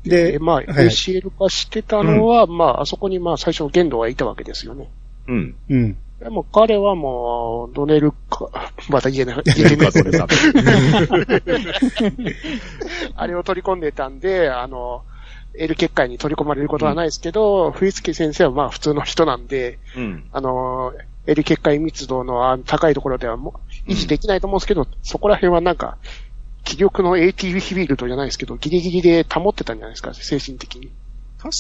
[0.05, 4.89] でで、、まあ、はい ACL 化してたのは、まあ、あそこにまあ、最初、玄道がいたわけですよね。
[5.27, 5.57] うん。
[5.69, 5.97] うん。
[6.21, 8.49] でも彼はもう、ドネルか、
[8.89, 9.81] また言えない、言えうん。
[9.81, 9.91] ない
[13.17, 15.03] あれを取り込んでたんで、あの、
[15.59, 20.25] L 結界に取り込まれることはないですけど、冬月先生はまあ普通の人なんで、うん。
[20.33, 20.93] あの、
[21.27, 25.99] L 結界密度のあ高いところではもう維持できないと思うんですけど、そこら辺はなんか、
[26.65, 30.91] 気力の ATV フィールドじゃないですけど、ギリギリで保ってたんじゃないですか、精神的に。
[31.39, 31.51] 確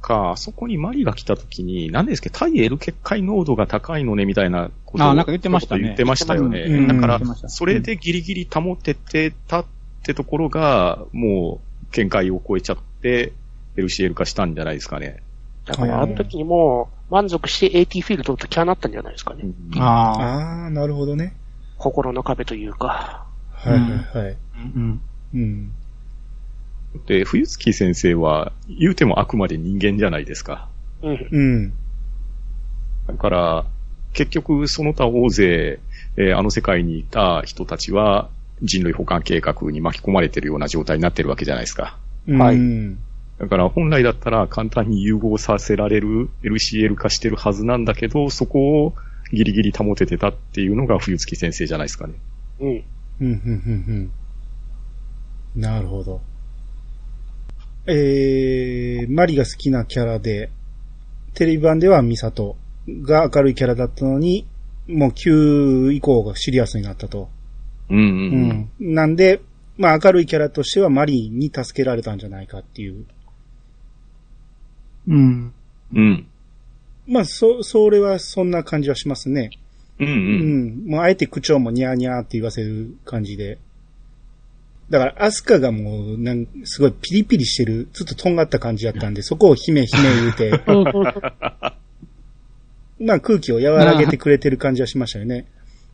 [0.00, 6.62] か、あそこにマリが来た時に、何ですけど、対 L 結界濃度が高いのね、みたいなことをあなんか言ってましたね言ってましたよね。
[6.62, 9.64] うんだからそれでギリギリ保ててたっ
[10.02, 15.22] てところが、もう、限界を超えちゃって、LCL 化したんじゃないですかね。
[15.66, 19.44] だから、あの時にもう、満足して AT フィールドとキャなったんじゃないですかね。
[19.76, 20.22] ああ。
[20.22, 21.34] ああ、なるほどね。
[21.76, 23.26] 心の壁というか。
[23.52, 24.36] はいはいはい。
[24.74, 25.00] うん。
[25.34, 25.72] うん。
[27.06, 30.68] で、冬月先生は、言うてもあくまで人間じゃないですか。
[31.02, 31.28] うん。
[31.30, 31.72] うん。
[33.06, 33.66] だから、
[34.12, 35.80] 結局、その他大勢、
[36.16, 38.30] えーあの世界にいた人たちは、
[38.62, 41.96] 人類保管計画に巻き込まれてるような状態になってるわけじゃないですか。
[42.28, 42.98] はいうん。
[43.38, 48.94] だから本来だったら簡単に融合させられる LCL 化してるはずなんだけど、そこを
[49.32, 52.14] ギリギリ保ててたっていうのが冬月先生じゃないですかね。
[52.60, 52.68] うん。
[52.68, 52.82] うん、
[53.20, 54.10] うん、うん、
[55.56, 55.60] うん。
[55.60, 56.20] なるほど。
[57.86, 60.50] えー、マリが好きなキャラで、
[61.34, 62.56] テレビ版ではミサト
[63.02, 64.46] が明るいキャラだったのに、
[64.88, 67.28] もう9以降がシリアスになったと。
[67.90, 68.08] うんうんう
[68.80, 68.90] うん。
[68.90, 68.94] ん。
[68.94, 69.40] なんで、
[69.78, 73.06] まあ明るいキャラとしてはマリに助けられたんじゃないかっていう。
[75.08, 75.54] うん。
[75.94, 76.26] うん。
[77.06, 79.50] まあ、そ、それはそんな感じはしますね。
[79.98, 80.10] うんう。
[80.10, 80.90] うんん。
[80.90, 83.58] もうあえて口調もニャーニャーって言わせる感じで。
[84.90, 90.50] だから、アスカがもう、なん、すごいピリピリしてる、ちょっととんがった感じだったんで、そこを姫姫言うて、
[93.00, 95.46] まあ空気を和らげてくれてる感じはしましたよね。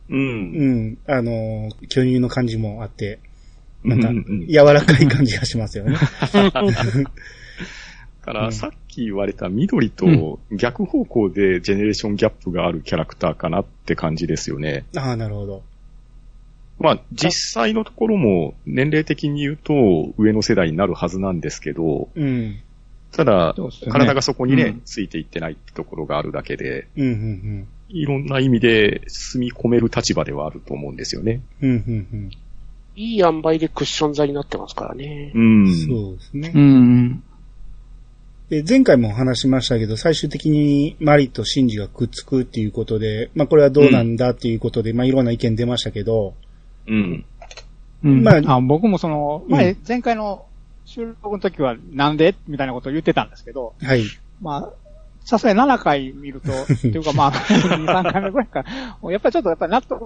[0.09, 0.15] う。
[0.15, 0.97] うんん。
[1.07, 3.19] あの、巨乳の感じもあって、
[3.85, 5.97] なんか柔らかい感じがしますよね。
[6.31, 6.51] だ
[8.21, 14.85] から、うんさっき言われた緑と逆方向でジェネレーションギャップがあるキャラクターかなって感じですよね。
[14.95, 15.63] ああ、なるほど。
[16.79, 19.73] まあ、実際のところも年齢的に言うと
[20.17, 22.59] 上の世代になるはずなんですけど、うん。
[23.11, 23.55] ただ
[23.89, 31.41] 体がそこにね、うんついていってないってところがあるだけで、うん、うん、いろんな意味で住み込める立場ではあると思うんですよね。
[31.61, 31.69] うん。
[31.69, 32.31] うん、うん、うん。
[32.95, 35.31] いい塩梅でクッション材になってますからね。
[35.35, 35.75] うん。
[35.75, 36.59] そうですねう。
[36.59, 37.23] ん。
[38.49, 46.35] で、前回も話しましたけど、最終的にマリとシンジがくっつくっていうことで、まあこれはどうなんだっていうことで、まあいろんな意見出ましたけど、
[46.87, 47.25] うん。
[48.03, 48.23] うん。
[48.23, 50.45] まあまあ、僕もその、うん前、前回の
[50.85, 54.03] 収録の時はなんでみたいなことを言ってたんですけど、はい。
[54.41, 54.73] まあ、
[55.25, 59.99] さすがに7回見ると、っていうかまあ、 2、3回目ぐらいから、やっぱりちょっとやっぱり納得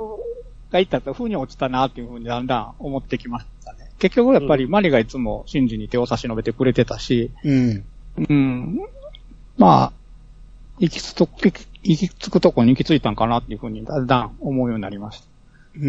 [0.72, 3.90] がいったと、風に落ちたなっていうふうにだんだん思ってきましたね。
[4.00, 7.86] 結局やっぱりマリがいつもシンジに手を差し伸べてくれてたし、うん。
[8.30, 8.80] うん。
[9.58, 9.94] まあ、
[10.80, 11.52] 行きつと、行
[11.98, 15.28] き着くとこに行き着いたんかなっていうふうにだんだん思うようになりました。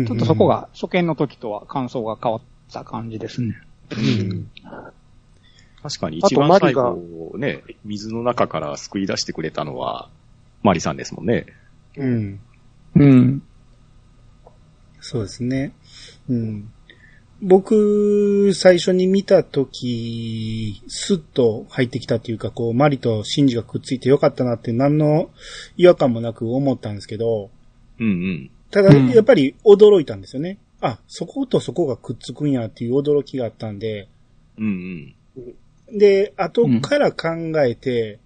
[0.07, 2.41] ちょっとそこが初見の時とは感想が変わっ
[2.73, 3.57] た感じですね。
[3.91, 4.51] うん。
[5.83, 10.09] 確かにあ一番最後ね、水の中から救い出してくれたのは、
[10.63, 11.47] マリさんですもんね。
[11.97, 12.41] うん。
[12.97, 13.43] うん。
[15.11, 15.73] そうですね。
[16.29, 16.73] うん。
[17.43, 25.31] 僕、最初に見たとき、スッと入ってきたっていうか、こう、マリとシンジがくっついてよかったなって何の
[25.77, 27.51] 違和感もなく思ったんですけど、
[27.99, 28.51] うんうん。
[28.71, 30.59] ただ、うんやっぱり驚いたんですよね。
[30.81, 34.07] あ、そことそこがくっつくんやっていう驚きがあったんで、
[34.59, 35.15] うん
[35.89, 35.99] うん。
[35.99, 37.29] で、後から考
[37.65, 38.21] えて、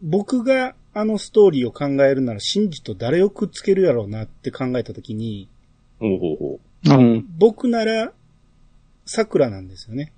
[0.00, 5.50] 僕があのストーリーを考えるなら、シンジと誰をくっつけるやろうなって考えたときに、
[5.98, 6.94] ほうほうほう。
[6.94, 7.26] うん。
[7.38, 8.12] 僕なら、
[9.04, 10.12] 桜なんですよね。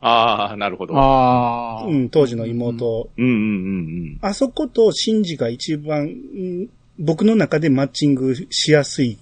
[0.00, 0.96] ああ、なるほど。
[0.96, 1.84] ああ。
[1.84, 3.10] うん、当時の妹。
[3.16, 6.68] うんうんうんあそことシンジが一番、うん
[7.02, 9.18] 僕の中でマッチングしやすい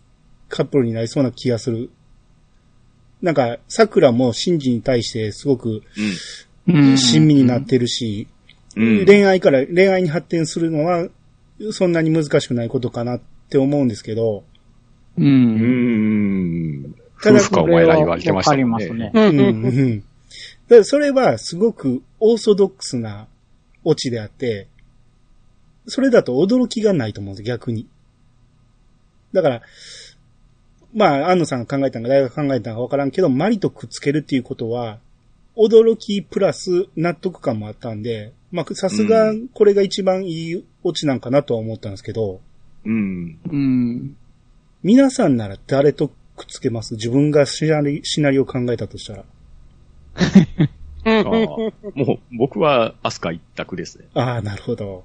[0.48, 1.90] カップルになりそうな気がする。
[3.22, 5.82] なんか、桜もシンジに対してすごく
[6.66, 8.26] うん親身になってるし、
[8.76, 8.98] うん。
[9.00, 9.06] うん。
[9.06, 11.08] 恋愛から恋愛に発展するのは、
[11.70, 14.44] そんなに難しくないことかなって思うんですけど、
[15.18, 15.24] う。
[15.24, 16.94] うんん。
[17.22, 19.10] ただ夫婦かお前ら言われてましたもんわかりますね。
[19.14, 20.00] う、うんんうん、うん。
[20.00, 23.26] だからそれはすごくオーソドックスな
[23.84, 24.68] オチであって、
[25.86, 27.86] それだと驚きがないと思うんです、逆に。
[29.32, 29.62] だから、
[30.94, 34.98] まあ、安野さんが考えたのか、大学が考えたのかわからんけど、マリとくっつけるっていうことは、
[35.56, 42.40] 驚きプラス納得感もあったんで、まあ、さすがうこれが一番いいオチなんかなとは思ったんですけど、
[42.84, 43.38] うん。
[43.50, 44.16] うん。
[44.82, 46.94] 皆さんなら誰とくっつけます？
[46.94, 49.24] 自分がシナリシナリオを考えたとしたら。
[51.94, 54.04] もう、僕はアスカ一択ですね。
[54.14, 55.04] ああ、なるほど。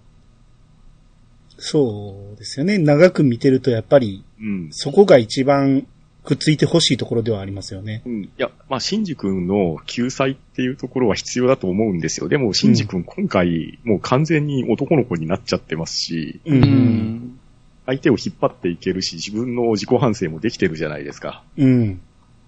[1.58, 2.78] そうですよね。
[2.78, 4.70] 長く見てるとやっぱり、うん。
[4.72, 5.88] そこが一番
[6.24, 8.02] くっついてほしいところではありますよね。
[8.06, 8.24] うん。
[8.24, 12.28] いや、まあ、シンジ君の救済っていうところは必要だと思うんですよ。
[12.28, 16.54] でも、シンジ君今回、もう完全に男の子になっちゃってますし、う。
[16.54, 17.40] うんん。
[17.86, 21.44] 相手を引っ張っていけるし、自分の自己反省もできてるじゃないですか。
[21.58, 22.02] うん。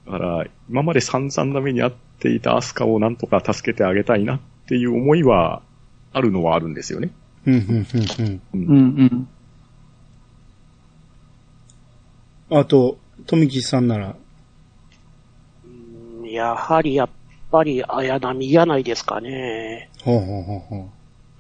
[0.06, 5.62] だから、今まで散々な目に遭っていたアスカをなんとか助けてあげたいなっていう思いは、
[6.14, 7.12] あるのはあるんですよね。
[7.46, 7.86] うん、うん、うん、
[8.20, 8.42] うん。
[8.54, 9.28] うんうん。
[12.52, 12.60] うん。
[12.60, 14.16] あと、富吉さんなら、
[15.66, 15.68] う
[16.26, 17.10] んやはりやっ
[17.52, 19.90] ぱり綾波じゃないですかね。
[20.04, 20.95] ほうほうほうほう。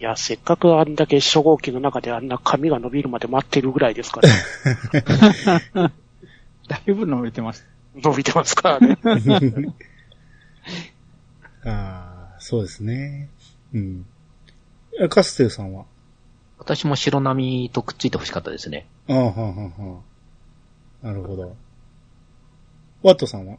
[0.05, 4.29] いや、せっかくあんだけ初号機の中であんな髪が伸びるまで待ってるぐらいですから、
[6.69, 7.65] だいぶ伸びてます。
[7.95, 8.99] 伸びてますからね。
[11.65, 13.29] ああ、そうですね。
[13.73, 14.05] うん。
[15.01, 15.85] えカステルさんは？
[16.59, 18.85] 私も白波とくっついて欲しかったですね。
[19.09, 20.01] ああ、はあ、は
[21.01, 21.07] あ。
[21.07, 21.55] なるほど。
[23.01, 23.57] ワットさんは？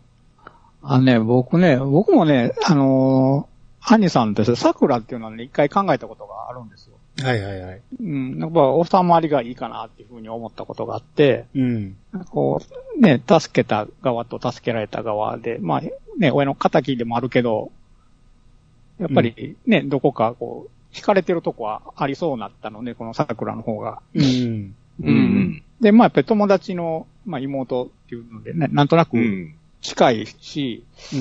[0.80, 3.55] あのね、僕ね、僕もね、あのー、
[3.88, 6.96] アニさんとして桜っていうのはね、一回考えたことがあるんですよ。
[7.22, 7.82] はいはいはい。
[8.00, 11.96] うん、やっぱ収まりがいいかなっていうふうに思ったことがあって、うん。
[12.30, 12.60] こ
[12.96, 15.80] う、ね、助けた側と助けられた側で、まあ、
[16.18, 17.70] ね、親の仇でもあるけど、
[18.98, 24.02] やっぱりね、どこかこう、惹かれてるとこはありそうなったのね、この桜の方が。
[24.14, 24.74] うん。
[25.00, 25.62] うん。
[25.80, 29.54] で、まあやっぱり友達の、まあ妹っていうのでね、なんとなくうん。
[29.80, 31.20] 近いし、うん。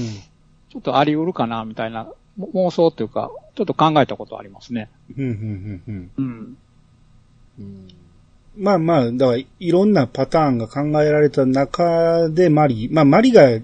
[0.70, 4.90] ちょっとあり得るかな、みたいなも妄想っていうか、ちょっと考えたことありますね。
[5.18, 5.26] うん。
[5.26, 6.12] うん。
[6.18, 6.58] うん。
[7.60, 7.88] うん。
[8.58, 13.60] まあまあ、だから、いろんなパターンが考えられた中でマリ、まあマリが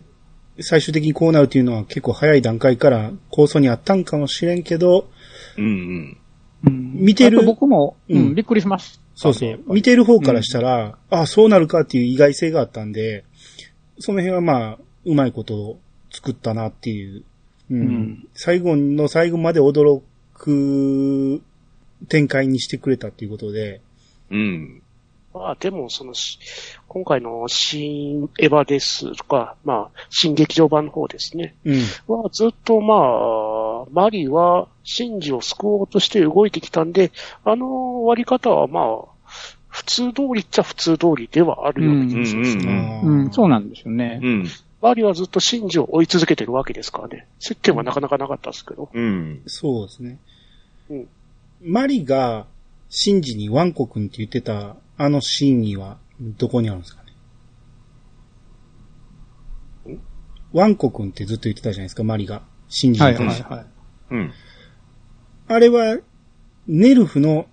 [0.60, 5.10] 最終的にこうなるというのは結構早い段階から構想にあったんかもしれんけど、
[5.58, 5.66] うん。
[5.66, 6.18] うん。
[6.66, 9.02] うん見てる僕も、うん、うんびっくりしました。
[9.16, 9.60] そうそう。
[9.68, 13.24] 見てる方からしたら、ああ、そうなるかっていう意外性があったんで、
[14.00, 15.80] その辺はまあ、うまいことを
[16.12, 17.24] 作ったなっていう。
[17.72, 17.80] うん。
[17.80, 20.02] うん最後の最後まで驚
[20.34, 21.42] く
[22.08, 23.82] 展開にしてくれたっていうことで、
[24.30, 24.82] うん。
[25.34, 26.40] まあでも、そのし、
[26.88, 31.56] 今回の新エヴァですとか、まあ、新劇場版の方ですね。
[31.64, 31.82] うん。
[32.08, 37.12] はずっとまあ、マリはシンジを救おうとして動いてきたんで、
[37.46, 39.12] あの割り方はまあ、
[39.68, 43.02] 普通通りっちゃ普通通りではあるような気がしますね。
[43.06, 44.20] うん、そうなんですよね。
[44.22, 44.48] うん。
[44.82, 47.28] マリはずっとシンジを追い続けてるわけですからね。
[47.40, 48.90] 接点はなかなかなかったですけど。
[48.94, 49.42] うん。
[49.46, 50.20] そうですね。
[50.90, 51.08] うん
[51.64, 52.48] マリが、
[52.90, 57.04] シンジにワンコ君って言ってた、あのシーンには、どこにあるんですか
[59.86, 60.00] ね？
[60.52, 62.42] ワンコ君ってずっと言ってたじゃないですか、マリが。
[62.68, 63.44] シンジはいに対して。
[63.44, 63.68] はいはい。
[64.10, 64.34] うん。
[65.50, 66.00] あれは、
[66.68, 67.46] ネルフの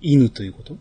[0.00, 0.78] 犬ということ？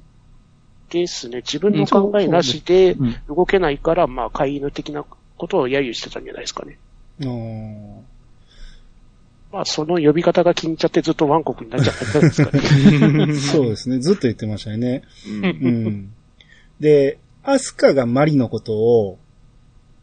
[0.89, 1.37] ですね。
[1.37, 5.05] 自分の考えなしでうん動けないから、まあ、飼い犬的な
[5.41, 6.77] ことを揶揄してたんじゃないですかね。
[9.51, 13.33] まあ、その呼び方が気に入っちゃってずっとワンコクになっちゃったんじゃないですかね。
[13.51, 13.97] そうですね。
[13.99, 15.01] ずっと言ってましたよね。
[15.27, 16.13] うんうん。
[16.79, 19.17] で、アスカがマリのことを、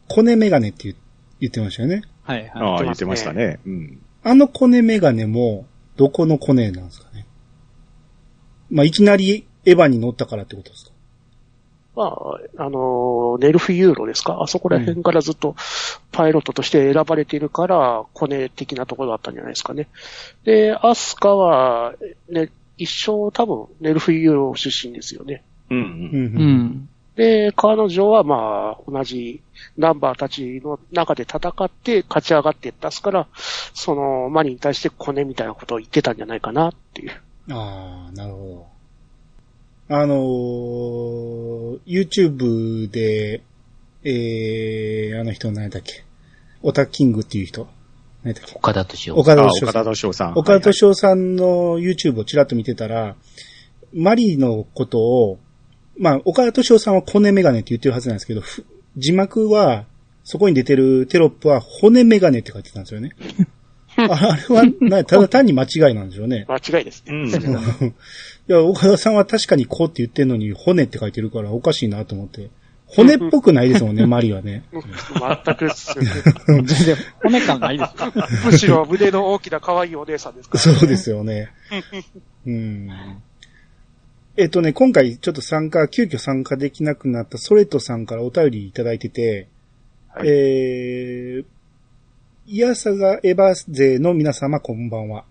[0.09, 0.95] コネメガネって言
[1.39, 2.01] 言ってましたよね。
[2.23, 2.51] はいはい。
[2.53, 3.59] ああ、言ってましたね。
[3.65, 4.01] うん。
[4.23, 7.25] あのコネメガネも、どこのコネなんですかね。
[8.69, 10.91] まあ、いきなりエヴァに乗ったからってことですか。
[11.99, 12.05] ま
[12.57, 14.41] あ、あの、ネルフユーロですか？
[14.41, 15.57] あそこら辺からずっと
[16.13, 19.89] パイロットとして選ばれているから、コネ的なところだったんじゃないですかね。
[20.45, 21.95] で、アスカは、
[22.29, 25.43] ね、一生多分ネルフユーロ出身ですよね。
[25.69, 25.81] うんう。
[25.81, 26.89] うんん。
[27.17, 29.41] で、彼女はまあ、同じ
[29.77, 33.27] ナンバーたちの中で戦って勝ち上がっていったっすから、
[33.73, 37.11] そのマリに対してコネみたいなことを言ってたんじゃないかなっていう。
[37.51, 38.78] ああ、なるほど。
[39.91, 43.41] あのー YouTube で、
[44.03, 46.03] えー、あの人何やったっけ？
[46.61, 47.67] オタキングっていう人。
[48.23, 48.55] 何やったっけ？
[48.55, 49.19] 岡田敏夫。
[49.19, 50.33] 岡田敏夫さん岡田敏夫さん。
[50.33, 53.15] 岡田敏夫さんの YouTube をちらっと見てたら、
[53.91, 55.39] マリのことを、
[55.97, 59.85] まあ、岡田敏夫さんはコネメガネって言ってるはずなんですけど、ふ字幕は、
[60.23, 63.15] そこに出てるテロップは骨メガネって書いてたんですよね。
[63.99, 66.45] ああれはな、ただ単に間違いなんでしょうね。
[66.49, 67.13] 間違いですね。
[67.13, 67.15] う
[67.85, 67.87] ん。
[67.87, 67.93] い
[68.47, 72.49] や、岡田さんは確かにこうって言ってんのに、骨って書いてるからおかしいなと思って。
[72.87, 74.63] 骨っぽくないですもんね、 マリはね。
[74.73, 75.69] 全く。
[75.69, 78.13] 全然骨感ないですよ。
[78.45, 81.49] むしろ胸の大きな可愛いお姉さんですから、そうですよね。
[82.47, 82.89] うん。
[84.37, 89.47] えっとね、今回ちょっと参加、急遽参加できなくなったソレトさんからお便りいただいてて、
[90.07, 91.45] はいえー、
[92.51, 95.23] イヤサガエバー勢の皆様こんばんは。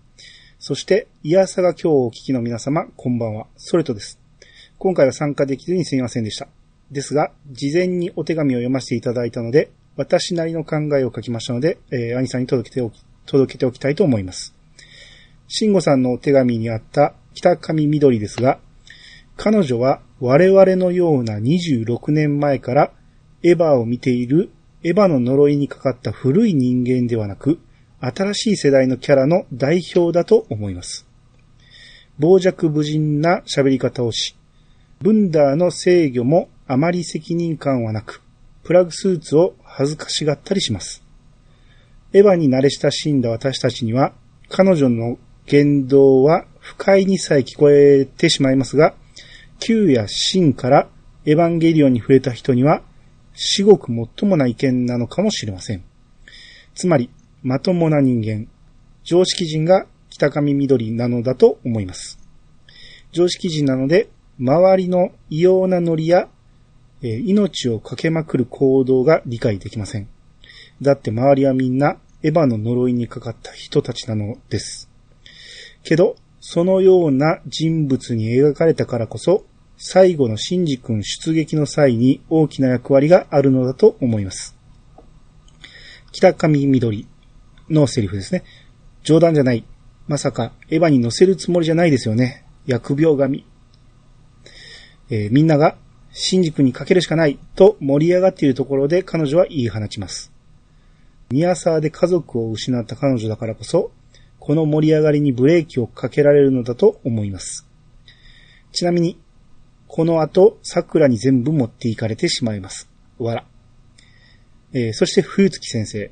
[0.57, 3.47] そして、イヤサガ今日お聞きの皆様こんばんは。
[3.57, 4.17] ソレトです。
[4.77, 6.47] 今回は参加できずにすみませんでした。
[6.91, 14.55] ですが、事前にお手紙を読ませていただいたので、私なりの考えを書きましたので、えー、兄さんに届けておき、届けておきたいと思います。
[15.49, 18.59] 慎吾さんのお手紙にあった北上緑ですが、
[19.35, 22.93] 彼女は我々のような26年前から
[23.43, 27.59] エヴァを見ているエヴァの呪いにかかった古い人間ではなく、
[27.99, 31.05] 新しい世代のキャラの代表だと思います。
[32.17, 34.37] 傍若無人な喋り方をし、
[35.01, 38.21] ブンダーの制御もあまり責任感はなく、
[38.63, 41.03] プラグスーツを恥ずかしがったりします。
[42.13, 44.13] エヴァに慣れ親しんだ私たちには、
[44.47, 48.95] 彼女の言動は不快にさえ聞こえてしまいますが、
[49.59, 50.87] Q やシンから
[51.25, 52.81] エヴァンゲリオンに触れた人には、
[53.41, 55.83] 至極もっともな意見なのかもしれません。
[56.75, 57.09] つまり、
[57.41, 58.47] まともな人間、
[59.05, 62.19] 常識人が北上緑なのだと思います。
[63.13, 66.27] 常識人なので、周りの異様なノリや、
[67.01, 70.09] えー命をかけまくる行動が理解できません。
[70.81, 74.89] だって周りはみんなエヴァの呪いにかかった人たちなのです。
[75.83, 79.45] けど、そのような人物に描かれたからこそ、
[79.81, 84.57] 最後のシンジ君出撃の際に大きな役割があるのだと思います。
[86.11, 87.07] 北上緑
[87.69, 88.43] のセリフですね。
[89.03, 89.63] 冗談じゃない。
[90.05, 92.43] まさか、エヴァに乗せるつもりじゃないですよね。
[92.67, 93.45] 疫病神。
[95.09, 95.77] えーみんなが、
[96.11, 100.33] シンジ君にかけるしかないと盛り上がっているところで彼女は言い放ちます。
[101.29, 103.93] ニアサーで家族を失った彼女だからこそ、
[104.39, 107.65] この盛り上がりにブレーキをかけられるのだと思います。
[108.73, 109.17] ちなみに、
[109.89, 112.87] この後、桜に全部持っていかれてしまいます。
[113.17, 113.45] わら。
[114.71, 116.11] えーそして冬月先生。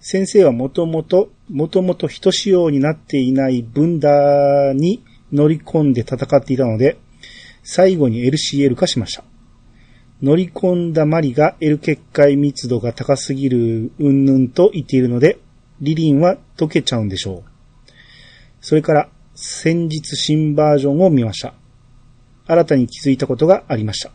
[0.00, 6.96] 先生はもともと、もともと人仕様になっていないブンダーに乗り込んで戦っていたので、
[7.62, 9.22] 最後に LCL 化しました。
[10.22, 15.38] 乗り込んだマリが L 結界密度が高すぎるうんぬんと言っているので、
[15.82, 17.50] リリンは溶けちゃうんでしょう。
[18.62, 21.52] それから、先日新バージョンを見ました。
[22.46, 24.10] 新たに気づいたことがありました。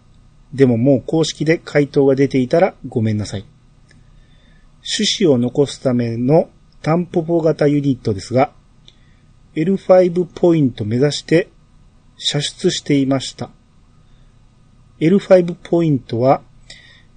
[0.53, 3.45] でももう公式で回答が出ていたらごめんなさい。
[4.81, 6.49] 種子を残すための
[6.81, 8.51] タンポポ型ユニットですが、
[9.55, 11.49] L5 ポイント目指して
[12.17, 13.49] 射出していました。
[14.99, 16.41] L5 ポイントは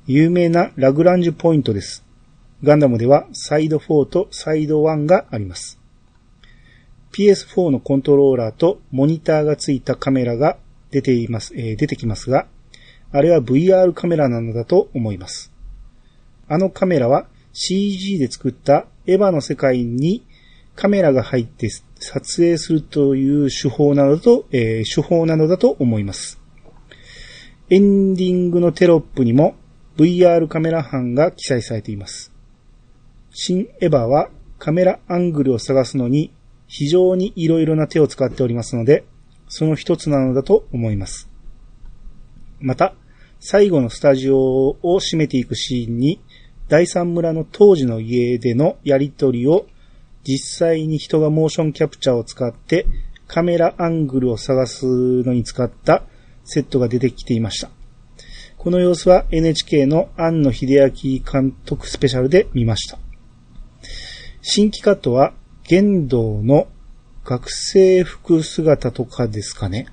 [0.06, 2.04] 有名なラグランジュポイントです。
[2.62, 5.78] ガンダムではサイド4とサイド1があります。
[7.12, 10.56] PS4 のコントローラーとモニターがついたカメラが
[10.92, 12.46] 出ています、えー出てきますが、
[13.10, 15.52] あれは VR カメラなのだと思います。
[16.48, 20.24] あのカメラは CG で作ったエヴァの世界に、
[20.76, 21.68] カメラが入って
[21.98, 26.40] 撮影するという手法などと、えー手法なのだと思います。
[27.70, 29.56] エンディングのテロップにも
[29.96, 32.32] VR カメラ班が記載されています。
[33.30, 34.28] 新エヴァは
[34.58, 36.32] カメラアングルを探すのに
[36.66, 39.04] 非常に色々な手を使っておりますので、
[39.54, 41.28] その一つなのだと思います。
[42.58, 42.94] また、
[43.38, 46.22] 最後のスタジオを締めていくシーンに、
[46.68, 49.66] 第三村の当時の家でのやりとりを
[50.24, 52.86] 実際に人がモーションキャプチャーを使って
[53.26, 56.04] カメラアングルを探すのに使った
[56.44, 57.68] セットが出てきていました。
[58.56, 62.98] この様子は NHK の庵野秀明監督スペシャルで見ました。
[64.40, 65.34] 新規カットは
[65.64, 66.68] 玄道の
[67.24, 69.86] 学生服姿とかですかね。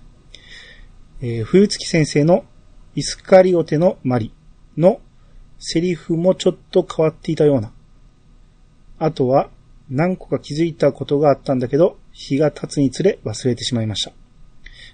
[1.21, 2.43] えー冬月先生の
[2.95, 4.33] イスカリオテのマリ
[4.77, 4.99] の
[5.59, 7.71] セリフもちょっと変わっていたような。
[8.97, 9.49] あとは
[9.89, 14.11] 何個か気づいたことがあったんだけど、日が経つにつれ忘れてしまいました。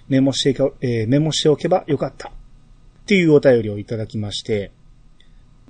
[0.08, 2.28] メモして、えーメモしておけばよかった。
[2.28, 2.32] っ
[3.06, 4.72] ていうお便りをいただきまして、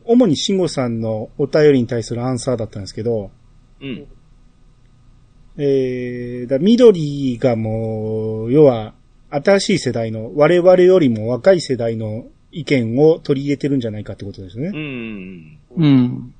[0.05, 3.31] 主に慎吾さんのお便りに対するアンサーだったんですけど、
[3.81, 4.09] うん。
[5.59, 8.95] えー、だ緑がもう、要は、
[9.31, 14.69] 新しい世代の、我々よりも若い世代の意見を取り入れてるんじゃないかってことですね。
[14.69, 15.59] うん。
[15.77, 16.35] うん。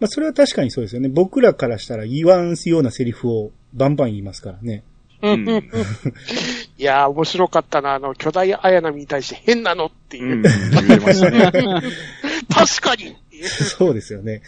[0.00, 1.08] まあ、それは確かにそうですよね。
[1.08, 4.82] 僕らからしたら言わんようなセリフをバンバン言いますからね。
[5.22, 5.48] うん。
[6.78, 7.94] いやー、面白かったな。
[7.94, 10.36] あの、巨大綾波に対して変なのっていうう。
[10.36, 10.42] ん。
[10.42, 10.52] 言
[10.96, 11.50] えましたね。
[12.52, 14.42] 確かに そうですよね。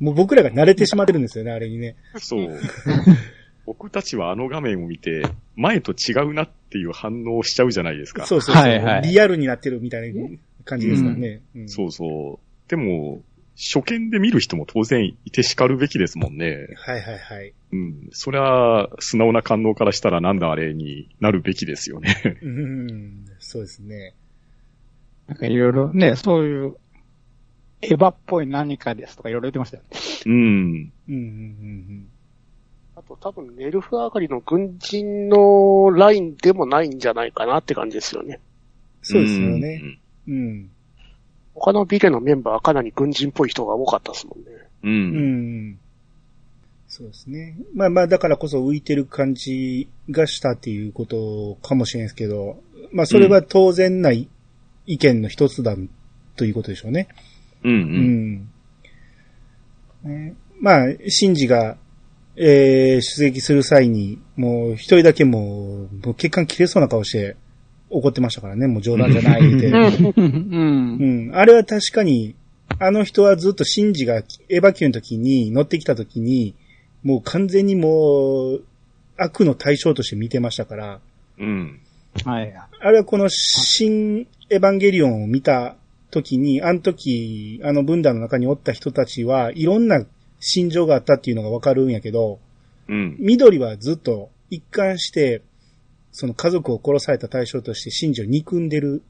[0.00, 1.96] もう僕らが慣れてしまってるんですよね、あれにね。
[2.16, 2.48] そう。
[3.66, 5.22] 僕たちはあの画面を見て、
[5.56, 8.26] 前と違うなっていう反応をしちゃうじゃないですか。
[8.26, 10.28] そうそうそう、はいはいリアルになってるみたいな
[10.64, 11.40] 感じですからね。
[11.54, 12.68] うんそうそう。
[12.68, 13.22] でも、
[13.56, 16.66] 初見で見る人も当然いて叱るべきですもんね。
[16.76, 17.52] はいはいはい。
[17.72, 18.08] うん。
[18.10, 22.38] そりゃ、素直な感応からしたらなんだあれになるべきですよね。
[22.42, 24.14] うん、そうですね。
[25.28, 26.76] なんかいろいろね、そういう、
[27.84, 29.98] エヴァっぽい何かですとかいろいろ言ってましたよね。
[30.26, 30.32] うん。
[30.32, 32.08] うんうんうん
[32.96, 38.38] あと多分、ネルフ上がりの軍人のラインでもないんじゃないかなって感じですよね。
[39.02, 39.82] そうですよね。
[40.28, 40.70] うん。
[41.54, 44.46] 他のビレのメンバーはかなり軍人っぽい人が多かったですもんね。
[44.84, 44.90] うん。
[44.90, 44.94] う。
[44.94, 45.78] うんん。
[46.86, 47.56] そうですね。
[47.74, 52.62] まあまあ、だからこそ浮いてる感じがしたっていうことかもしれないですけど、
[52.92, 54.28] まあそれは当然ない
[54.86, 55.74] 意見の一つだ
[56.36, 57.08] ということでしょうね。
[57.64, 57.72] うん。
[57.72, 57.76] う。
[57.76, 57.80] う
[60.08, 60.26] んん。
[60.26, 61.76] ね、まあ、シンジが、
[62.36, 67.36] えー、出撃する際に、もう一人だけもう、もう血管切れそうな顔して
[67.90, 69.68] 怒ってましたからね、もう冗談じゃないで。
[69.68, 70.14] うん
[71.00, 71.30] う。
[71.30, 71.34] ん。
[71.34, 72.34] あれは確かに、
[72.78, 76.54] あの人はずっとシンジがエヴァ級の時に乗ってきた時に、
[77.02, 78.64] もう完全にもう、
[79.16, 81.00] 悪の対象として見てましたから、
[81.38, 81.80] うん。
[82.24, 82.52] はい。
[82.80, 85.76] あれはこの新エヴァンゲリオンを見た
[86.14, 90.04] 時に、あの時、あの分断の中におった人たちはいろんな
[90.38, 92.38] 心情があったっていうのがわかるんやけど、
[92.88, 93.16] うん。
[93.18, 95.42] 緑はずっと一貫して、
[96.12, 99.02] その家族を殺された対象としてシンジを憎んでる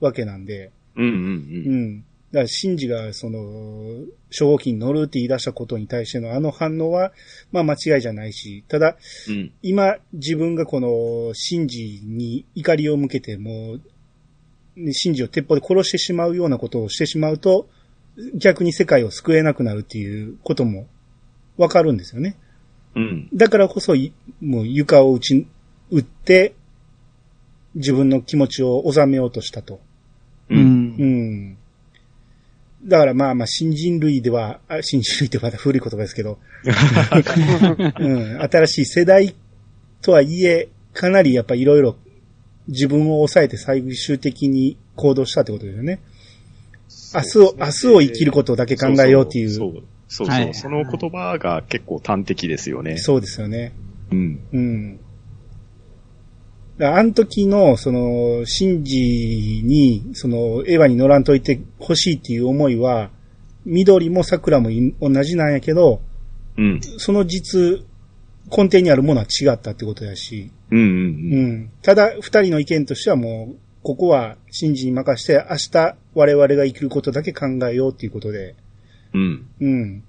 [0.00, 1.04] わけなんで、うん。
[1.04, 1.08] う。
[1.08, 2.04] うんん。
[2.32, 7.12] だから、シンジが、その、初号機に乗るって言い出したことに対してのあの反応は、
[7.52, 8.96] まあ間違いじゃないし、ただ、
[9.28, 9.52] うん。
[9.62, 13.80] 今、自分がこの、シンジに怒りを向けて、もう、
[14.84, 17.68] ねシンジを鉄砲で殺してしまうようなことをしてしまうと、
[18.34, 20.86] 逆に世界を救えなくなるっていうことも、
[21.56, 22.36] わかるんですよね。
[22.94, 23.28] うん。
[23.34, 25.46] だからこそ、いもう床を打ち、
[25.90, 26.54] 打って、
[27.74, 29.80] 自分の気持ちを収めようとしたと。
[30.50, 30.54] う。
[30.54, 30.64] うんう
[31.04, 31.58] ん。
[32.84, 36.38] だからまあまあ、新人類では、あ新人類ってまた古い言葉ですけど、
[38.00, 39.34] うん、新しい世代
[40.00, 41.96] とはいえ、かなりやっぱいろいろ
[42.68, 46.00] 自分を抑えて最終的に行動したってことですよね。
[47.14, 49.50] 明日を、明日を生きることだけ考えようっていう。
[49.50, 52.96] そうそうそうそう、はいその言葉が結構端的ですよね。
[52.98, 53.72] そうですよね。
[54.10, 54.40] うん。
[54.52, 55.00] うん。
[56.80, 63.10] あの時の、その、シンジに、その、エヴァに乗らんといてほしいっていう思いは、
[63.64, 66.00] 緑も桜もい同じなんやけど、
[66.56, 66.80] うん。
[66.98, 67.84] その実、
[68.50, 70.78] 根底にあるものは違ったってことやし、うん。
[70.78, 70.82] う。
[70.82, 71.70] うんん。
[71.82, 78.54] ただ、二人の意見としてはもう、ここはシンジに任して、明日我々が生きることだけ考えようっていうことで、
[79.14, 79.46] うん。
[79.60, 80.02] うん。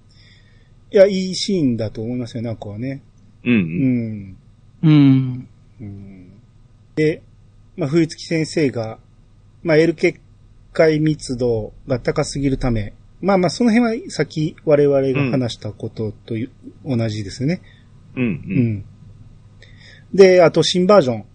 [0.91, 3.01] いや、いいシーンだと思いますよね、あこはね。
[3.45, 4.37] うん。
[4.83, 4.87] う。
[4.87, 4.89] うんん。
[4.89, 5.47] うん。
[5.81, 6.31] うん
[6.95, 7.21] で、
[7.77, 8.99] まあ、冬月先生が、
[9.63, 10.19] まあ、L 結
[10.73, 16.51] 界密度が高すぎるため、まあまあ、その辺はさっき我々が話したことという、
[16.85, 17.61] 同じですね。
[18.15, 18.25] うん、う。
[18.25, 18.85] うんん。
[20.13, 21.25] で、あと新バージョン。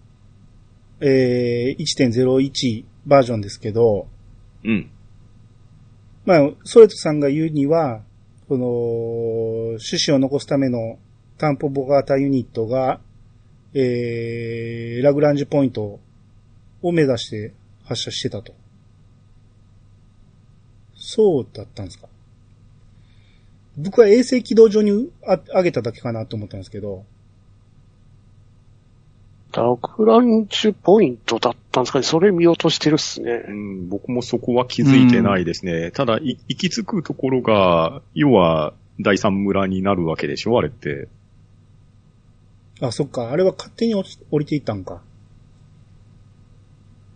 [1.01, 4.07] えー、1.01バージョンですけど、
[4.63, 4.89] うん。
[6.25, 8.01] まあ、ソレトさんが言うには、
[8.47, 10.97] この、種子を残すための
[11.37, 12.99] 担保ボ型ユニットが、
[13.73, 15.99] えー、ラグランジュポイント
[16.81, 17.53] を目指して
[17.83, 18.53] 発射してたと。
[20.95, 22.07] そうだったんですか
[23.77, 27.05] 僕は衛星軌道上にあ上げただけかなと思ったんですけど、
[29.55, 32.03] ラグランジュポイントだったんですかね。
[32.03, 33.43] それ見落としてるっすね。
[33.47, 35.91] うん、僕もそこは気づいてないですね。
[35.91, 41.07] ただ、い行き着くところが、要は、第三村になるわけでしょあれって。
[42.81, 45.01] あ、そっか、あれは勝手に降りていったんか。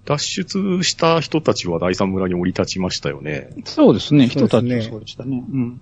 [0.06, 3.52] 脱出した人たちは第三村に降り立ちましたよね。
[3.66, 5.44] そうですね、人たちもそうでしたね。
[5.52, 5.82] うん。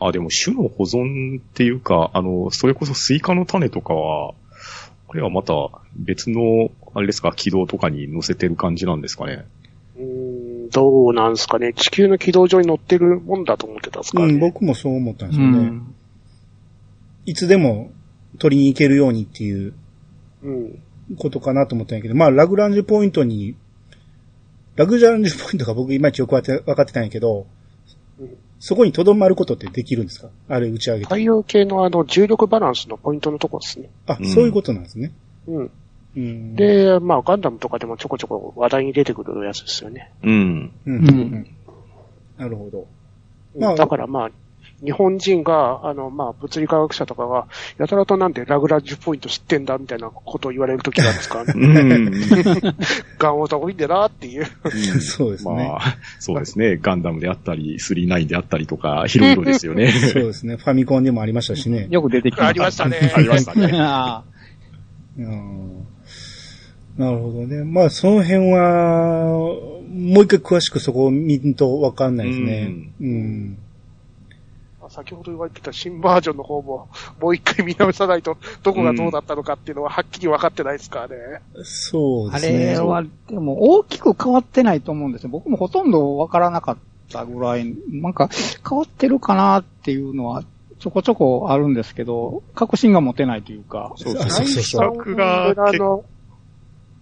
[0.00, 4.34] あ、でも種の保存っていうか、あの、それこそスイカの種とかは、
[5.12, 5.52] これはまた
[5.94, 9.44] 別の、あれですか、軌道とかに乗せてる感じなんですかね。
[9.94, 10.04] うー
[10.68, 11.74] ん、どうなんですかね。
[11.74, 14.32] 地球の軌道上に乗ってるもんだと思ってたんですかね。
[14.32, 15.58] うん、僕もそう思ったんですうよね。
[15.64, 15.94] ん。
[17.26, 17.90] いつでも
[18.38, 19.74] 取りに行けるようにっていう
[20.42, 20.82] うん。
[21.18, 23.54] ことかなと思ったんやけど、まあ、ラグランジュポイントに、
[24.76, 27.46] ラグランジュポイントが僕いまいちよくわかって分かってたんやけどうん、
[28.58, 30.28] そこに留まることってできるんですか？
[30.48, 31.04] あれ打ち上げて。
[31.06, 33.90] 太陽系のあの重力バランスのポイントのとこですね。
[34.06, 35.12] あ、うんそういうことなんですね。
[35.48, 35.70] うん。
[36.14, 40.12] うん、で、まあガンダムとかでもちょこちょこ話題に出てくるやつですよね。
[40.22, 40.72] うん。
[40.86, 41.46] うん、うんうん
[42.36, 42.86] なるほど。
[43.58, 44.30] まあだからまあ、
[44.84, 47.46] 日本人が、あの、まあ、物理科学者とかが、
[47.78, 51.80] やたらとなんでラグランジュポイント知ってんだみたいなことを言われるときなんですからね。
[51.80, 52.12] うん。
[53.18, 54.46] ガンオタ多いんだなっていう。
[55.00, 56.78] そうですねまあ、そうですね。
[56.82, 59.92] ガンダムであったり、39であったりとか、 いろいろですよね。
[59.92, 60.56] そうですね。
[60.56, 61.86] ファミコンでもありましたしね。
[61.90, 62.48] よく出てきました。
[62.48, 63.70] ありましたね ありましたね。
[63.74, 64.24] あ
[65.18, 65.86] うん
[66.96, 67.64] なるほどね。
[67.64, 72.70] まあ、その辺は、もう一回詳しくそこを見んとわかんないですね。
[73.00, 73.58] うん。
[74.92, 76.88] 先ほど言われてた新バージョンの方も、
[77.18, 81.14] もう一回見直さないと、どこがどうだったのかっていうのははっきり分かってないですからね。
[81.56, 82.58] あそうですね。
[82.74, 85.30] れは、でも大きく変わってないと思うんですよ。
[85.30, 86.76] 僕もほとんどわからなかっ
[87.10, 88.28] たぐらい、なんか
[88.68, 90.44] 変わってるかなっていうのは
[90.78, 93.94] ちょこちょこあるんですけど、確信が持てないというか。
[93.96, 96.04] そうあそうそうそう比較が第三村の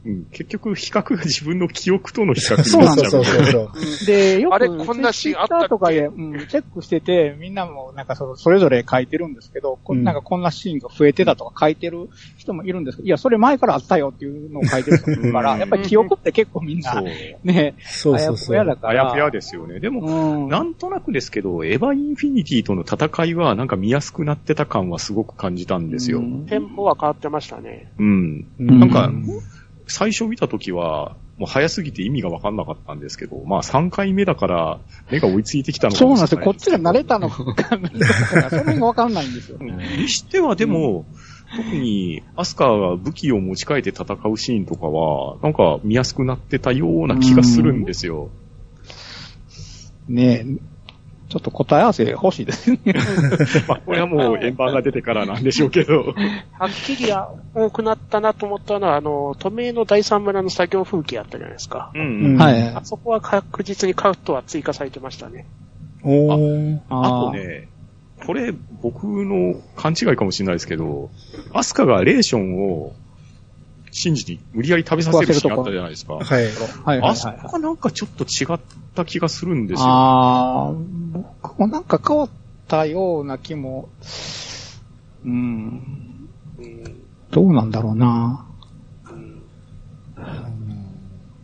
[0.05, 3.71] うん結局、比較が自分の記憶との比較になっちゃうそうそうそ
[4.05, 4.07] う。
[4.07, 17.05] で、よく、あれこんなシーンあったとかで、うん、チェックしてて、みんなもなんかそのそれぞれ書いてるんですけど、こうんなんかこんなシーンが増えてたとか書いてる人もいるんですけど、いや、それ前からあったよっていうのを書いてる人もいるから、うんやっぱり記憶って結構みんなそう。、
[17.45, 18.47] ね、そうあやそうそう。
[18.55, 19.03] ふやだから。
[19.03, 19.81] あやふやですよね。
[19.81, 20.49] でも、うん。
[20.49, 26.23] なんとなくですけど、エヴァインフィニティとの戦いはなんか見やすくなってた感はすごく感じたんですよ。
[26.49, 27.93] テンポは変わってましたね。
[27.99, 29.27] うんなんかうん
[29.91, 34.81] 最初見た時は、もう早すぎて意味がわかんなかったんですけど、まあ3回目だから
[35.11, 36.41] 目が追いついてきたのかそうなんですよ。
[36.41, 37.45] こっちが慣れたのか、
[38.51, 39.59] その辺がわかんないんですよ。
[39.61, 41.07] うんにしてはでも、
[41.57, 48.31] 特にアスカが武器を持ち替えて戦うシーンとかは、なんか見やすくなってたような気がするんですよ。
[50.09, 50.47] ねえ、
[51.31, 52.81] ちょっと答え合わせ欲しいですね。
[53.69, 56.13] まあこれはもう円盤が出てからなんでしょうけど。
[56.59, 57.13] はっきり
[57.55, 61.93] 多くなったなと思ったのは、あの、都名の第三村の作業風景あったじゃないですか。
[61.95, 62.61] うんうんはい。
[62.75, 65.47] あそこは確実にカットは追加されてましたね。
[66.03, 66.81] おー。
[66.91, 67.69] あとね、
[68.27, 68.53] これ
[68.83, 71.11] 僕の勘違いかもしれないですけど、
[71.53, 72.93] アスカがレーションを
[73.93, 76.15] 信じに無理やり食べさせるシーンあったじゃないですか。
[76.15, 76.25] はい。
[76.85, 78.61] はいあそこがなんかちょっと違っ
[78.95, 79.87] た気がするんですよ。
[79.87, 80.73] ああ、
[81.13, 82.31] 僕もなんか変わっ
[82.69, 83.89] たような気も、
[85.25, 86.29] うん、
[86.59, 88.47] うんどうなんだろうな。
[89.11, 89.43] うん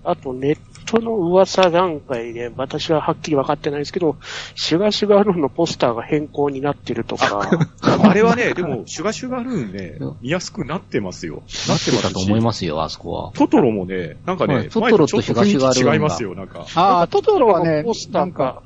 [0.07, 4.17] あと、ネットの噂段階で、私ははっきり分かってないですけど、
[4.55, 7.43] シュガシュガルーンのポスターが変更になってるとか、
[7.83, 11.37] あれはね、でも、シュガシュガルーンね、見やすくなってますよ。
[11.37, 12.21] なってますだと。
[12.21, 13.33] 思いますよ、あそこは。
[13.35, 15.95] トトロもね、なんかね、はいトトロとシュガシュガルーンが。
[15.95, 16.67] 違いますよ、なんか。
[16.77, 18.63] ああ、トトロはねポス、ターがなんか、、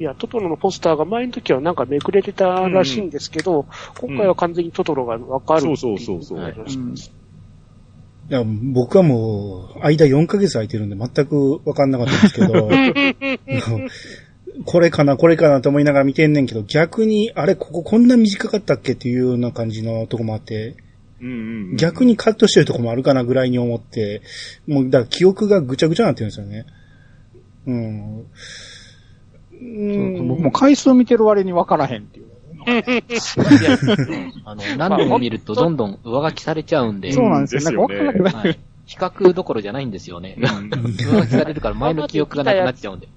[0.00, 3.66] いや、トトロのポスターが前の時はなんかめくれてたらしいんですけど、
[4.00, 6.38] 今回は完全にトトロが分かるっていそうそうそうそう。
[6.38, 6.94] はいうん
[8.28, 12.70] いや、僕はもう、間4ヶ月空いてるんで全くわかんなかったんですけど、
[14.64, 20.74] これかな、これかなと思いながら見てんねんけど、逆に、あれ、こここんな短かったっけっていうような感じのとこもあって、
[21.20, 24.22] うんうんうん逆にカットしてるとこもあるかなぐらいに思って、
[24.66, 26.66] もう、だから記憶がぐちゃぐちゃになってるんですよね。
[27.66, 28.26] うん。
[29.52, 29.64] う
[30.22, 32.25] ん僕も回数見てる割に分からへんっていう
[34.44, 37.88] あの、何度も見るとどんどん上書きされちゃうんで、そうなんですよ。
[37.88, 38.36] なんかなくなる。
[38.36, 40.36] はい比較どころじゃないんですよね。
[40.38, 43.08] 上書きされるから前の記憶がなくなっちゃうんで。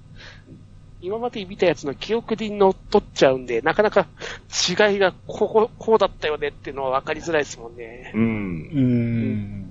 [1.02, 4.06] 今まで見たやつの記憶に乗っ取っちゃうんで、なかなか
[4.68, 8.12] 違いがここ、こうだったよねっていうのは分かりづらいですもんね。
[8.14, 8.20] うん。
[8.20, 9.70] うん。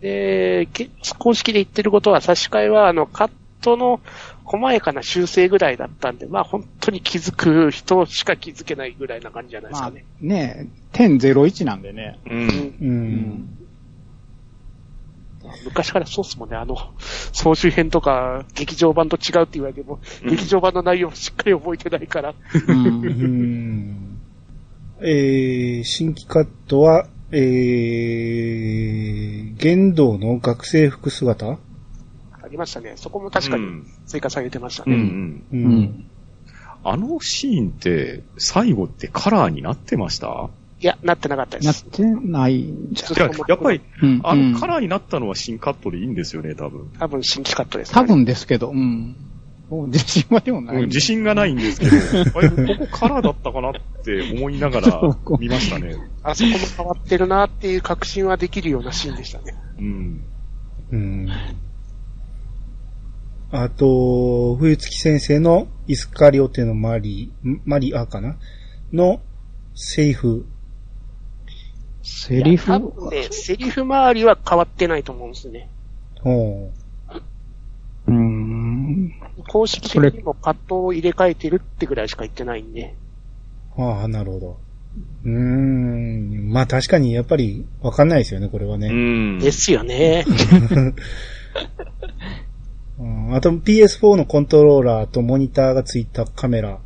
[0.00, 0.88] で、け
[1.18, 4.00] 公式で言ってることは差し替えは、あの、カットの
[4.44, 10.04] 細やかな修正ぐらいだったんで、まあ本当に気づく人しか気づけないぐらいな感じじゃないですまあかね。
[10.20, 12.18] ね、1001なんでね。
[12.26, 12.40] うん。
[12.40, 12.42] う。
[12.80, 13.58] うんん。
[15.64, 16.76] 昔からそうっすもんね、あの、
[17.32, 22.34] 総集編とか劇場版と違うって言われても、劇場版の内容をしっかり覚えてないから、う。
[22.68, 24.18] うんん。
[25.04, 31.46] えー、新規カットは、えー、玄道の学生服姿？
[31.46, 31.58] あ
[32.52, 32.92] りましたね。
[32.96, 35.02] そこも確かにうん追加されてましたうんうね。
[35.02, 35.44] ん。
[35.52, 35.80] うう。
[35.80, 36.04] ん。
[36.84, 40.50] あのシーンって、最後ってカラーになってました？
[40.80, 41.66] いや、なってなかったです。
[41.66, 44.20] やってないんじゃずいややっぱり、うん。
[44.24, 46.90] あの、カララーになったのは新カットでいいんですよね、多分。
[46.98, 48.02] 多分新規カットです、多。
[48.02, 49.14] 分ですけど、うん。
[49.86, 50.76] 自信はでもない。
[50.76, 51.96] うん自信がないんですけど、
[52.36, 53.72] あれ、ここカラーだったかなっ
[54.04, 55.00] て思いながら
[55.38, 55.94] 見ましたね。
[56.24, 59.54] あそこも変わってるなっていう確信はできるようなシーンでしたね。
[59.78, 60.24] うん。
[60.90, 61.28] うん。
[63.54, 68.38] あと、冬月先生のイスカリオテのマリ、んマリアかな？
[68.94, 69.20] の
[69.74, 70.46] セリフ。
[72.02, 72.72] セリフ？
[73.10, 75.68] ね、セリフ周りは変わってないと思うんですね。
[76.24, 79.12] おうーん。
[79.48, 82.94] 公式的にもカットを入れ替えてるってぐらいしか言ってないんで。
[83.76, 84.60] ああ、なるほど。
[85.24, 86.50] うーん。
[86.50, 88.88] まあ確かにやっぱりわかんないですよね、これはうね。
[88.88, 89.38] ん。
[89.40, 90.24] ですよね。
[93.02, 96.78] うん、あと PS4 のコントローラーとモニターがついたカメラ。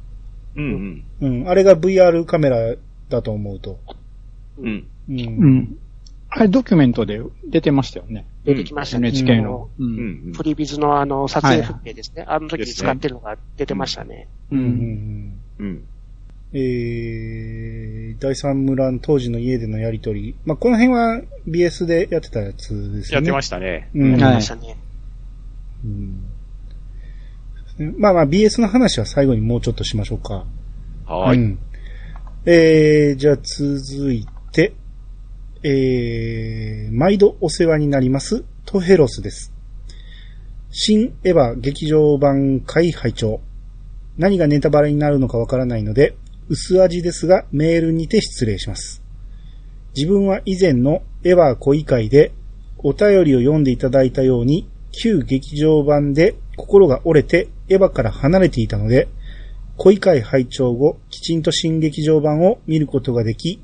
[0.57, 1.41] うんうん。
[1.43, 1.49] うん。
[1.49, 2.75] あれが VR カメラ
[3.11, 3.79] だと思うと。
[4.59, 4.87] うん。
[5.09, 5.13] う。
[5.13, 5.79] うんん。
[6.31, 8.27] あれ、ドキュメントで出てましたよね。
[8.45, 9.09] 出てきましたね。
[9.09, 9.69] NHK の。
[9.79, 9.85] う。
[9.85, 10.33] うんん。
[10.33, 12.25] プリビズのあの、撮影風景ですね。
[12.27, 14.29] あの時に使ってるのが出てましたね。
[14.51, 14.57] う。
[14.57, 15.41] うんん。
[15.59, 15.85] うん。
[16.53, 20.35] えー、第三村の当時の家でのやりとり。
[20.47, 23.27] まあ、この辺は BS でやってたやつですよね。
[23.27, 23.91] やってましたね。
[23.95, 24.11] うん。
[24.13, 24.77] やってはいましたね。
[25.85, 26.23] うん
[27.99, 30.47] まあまあ BS の話は最後にもうちょっとしましょうか。
[31.05, 31.39] はーい。
[31.39, 31.59] うん。
[32.47, 34.73] えー、じゃあ続いて、
[35.63, 39.53] えー、毎度お世話になります、トヘロスです。
[40.71, 43.41] 新エヴァ劇場版会拝聴
[44.19, 46.17] 何がネタバレになるのかわからないので、
[46.49, 49.03] 薄味ですがメールにて失礼します。
[49.95, 52.33] 自分は以前のエヴァ恋会で
[52.79, 54.69] お便りを読んでいただいたように、
[54.99, 59.09] 旧劇場版で心が折れてエヴァから離れていたので、
[59.77, 63.63] 恋会拝聴後、きちんと新劇場版を見ることができ、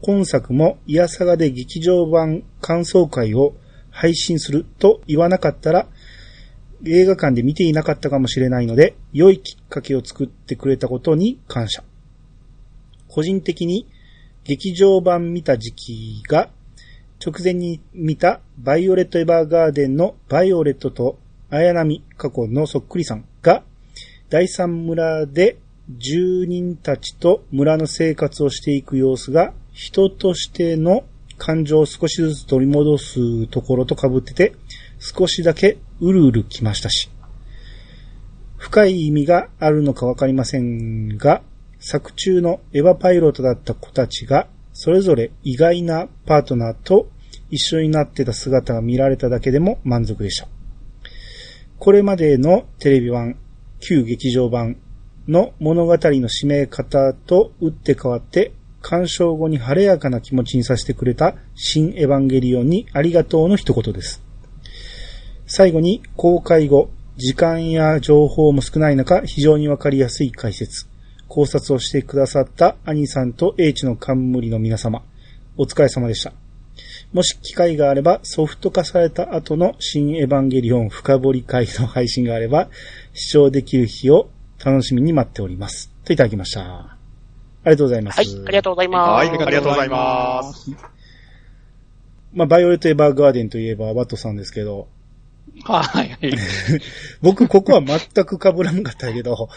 [0.00, 3.54] 今作もイヤサガで劇場版感想会を
[3.90, 5.88] 配信すると言わなかったら、
[6.86, 11.82] 映画館で見ていなかったかもしれないので、良いきっかけを作ってくれたことに感謝。
[13.08, 13.86] 個人的に
[14.44, 16.48] 劇場版見た時期が、
[17.24, 21.18] 直前に見たバイオレット・エヴァーガーデンのバイオレットと
[21.50, 23.62] 綾波過去のそっくりさんが
[24.30, 25.58] 第三村で
[25.98, 31.04] 住人たちと村の生活をしていく様子が人としての
[31.36, 34.54] 感情を少しずつ取り戻すところと被ってて
[34.98, 37.10] 少しだけうるうるきましたし
[38.56, 41.42] 深い意味があるのかわかりませんが
[41.80, 44.46] 作中のエヴァパイロットだった子たちが
[44.82, 47.10] それぞれ意外なパートナーと
[47.50, 50.48] 一緒になってた姿が見られただけでも満足でした。
[51.78, 53.36] これまでのテレビ版、
[53.80, 54.78] 旧劇場版
[55.28, 64.22] の物語の締め方と打って変わって、鑑賞後に晴れやかな気持ちにさせてくれた新エヴァンゲリオンにありがとうの一言です。
[65.44, 70.88] 最後に公開後、時間や情報も少ない中、非常にわかりやすい解説、
[71.30, 75.04] 考察をしてくださった兄さんと英知の冠の皆様、
[75.56, 76.32] お疲れ様でした。
[77.12, 82.68] もし機会があれば、ソフト化された後の新エヴァンゲリオン深掘り会の配信があれば、
[83.14, 84.28] 視聴できる日を
[84.64, 85.92] 楽しみに待っております。
[86.04, 86.62] といただきました。
[86.62, 86.98] あ
[87.64, 88.16] りがとうございます。
[88.16, 89.08] はい、ありがとうございます。
[89.10, 90.70] はいありがとうございます。
[92.32, 94.88] まあ、バイオレット・エヴァーガーデンといえば、ワットさんですけど、
[95.64, 96.36] はいはい。
[97.22, 99.48] 僕、ここは全く被らんかったけど、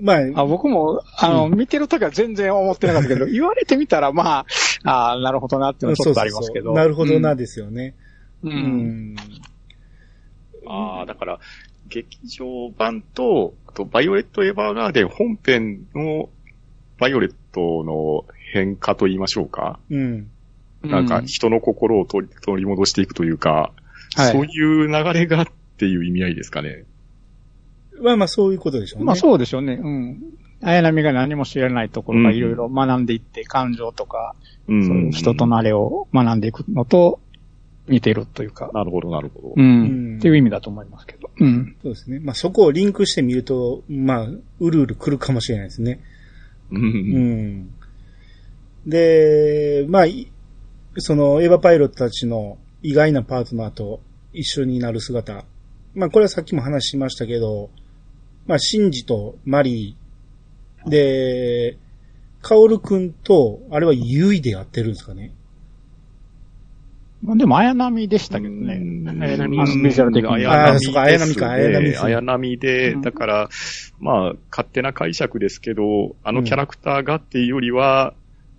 [0.00, 4.46] まあ、あ僕も、あの、見てるときは全然思ってなかったけど、 言われてみたら、まあ、
[4.84, 6.66] ああ、なるほどなっていうのはちょっとありますけど。
[6.66, 7.94] そうそうそうなるほどなですよね。
[8.42, 8.48] う。
[8.48, 9.16] うんん。
[10.66, 11.38] ああ、だから、
[11.88, 16.28] 劇場版と、あと、バイオレット・エヴァーガーデン本編の、
[16.98, 19.80] バイオレットの変化と言いましょうか。
[19.90, 20.30] うん。
[20.82, 23.72] なんか人の心を取り取り戻していくというか、
[24.14, 25.46] はいそういう流れがっ
[25.76, 26.84] ていう意味合いですかね。
[28.02, 29.04] まあまあそういうことでしょうね。
[29.06, 29.74] まあそうでしょうね。
[29.74, 30.20] うん。
[30.62, 34.34] 綾波が何も知らないところがいろいろ学んでいって、感情とか、
[34.68, 37.20] うそういう人となれを学んでいくのと
[37.88, 39.54] 似てるというか、なるほど、なるほど。
[39.56, 39.64] うん。
[39.64, 39.84] う
[40.16, 41.30] んっていう意味だと思いますけど。
[41.38, 41.76] うん。
[41.82, 42.20] そうですね。
[42.20, 46.00] まあそこをリンクしてみると、まあ、うるうる来るかもしれないですね。
[46.70, 46.76] う。
[46.76, 47.70] うんん。
[48.86, 50.30] で、まあ、い
[50.98, 54.00] そのエヴァパイロットたちの意外なパートナーと
[54.32, 55.44] 一緒になる姿。
[55.94, 57.70] まあこれはさっきも話しましたけど、
[58.50, 61.78] まあシンジとマリー、で、
[62.42, 65.32] カオルくんと、あれはユイでやってるんですかね。
[67.22, 68.80] まあでも綾波でしたけどね。
[69.20, 73.48] 綾波あのビジュアル綾波そうか綾波か綾波ですね綾波で、うんだから、
[74.00, 78.14] まあ、勝手な解釈ですけど、あのキャラクターがっていうよりは、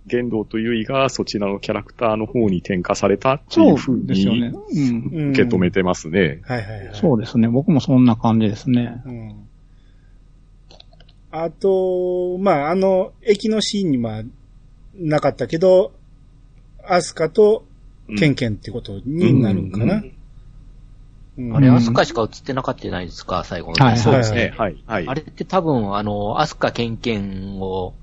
[0.06, 3.96] 玄道とゆいがそちらのキャラクターの方に転化されたっていそううふう。
[3.98, 5.30] にうん。
[5.32, 6.40] 受け止めてますね。
[6.44, 6.94] はいはいはい。
[6.94, 7.48] そうですね。
[7.48, 9.02] 僕もそんな感じですね。
[9.04, 9.48] うん。
[11.32, 14.22] あと、まあ、あの、駅のシーンには
[14.94, 15.92] なかったけど、
[16.86, 17.64] アスカと
[18.18, 20.04] ケンケンってことになるんかな。
[21.56, 23.82] あれ、アスカしか映ってなかったじゃないですか、最後の。
[23.82, 24.52] はいそうですね。
[24.58, 24.76] はい。
[24.86, 25.08] はい。
[25.08, 27.94] あれって多分、あの、アスカケンケンを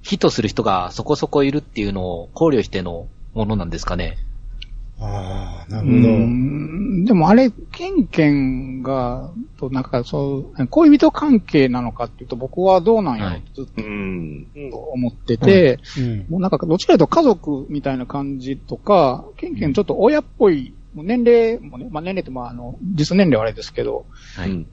[0.00, 4.16] ヒットする人がそこそこいるっていうのを考慮してのものなんですかね？
[5.00, 6.08] ああ、なうるほど。
[6.08, 7.04] ん。
[7.04, 14.46] でもあれ、ケンケンが、となんかそう、恋人関係なのかっていうと僕はどうなんやろはいずっうん。
[14.70, 16.26] と思ってて、うん。
[16.28, 24.50] もうなんかどっちかというと家族みたいな感じとか、ケンケンちょっと親っぽい、もう年齢もね、まあ年齢ってまああの、実年齢はあれですけど、はい。
[24.50, 24.66] うん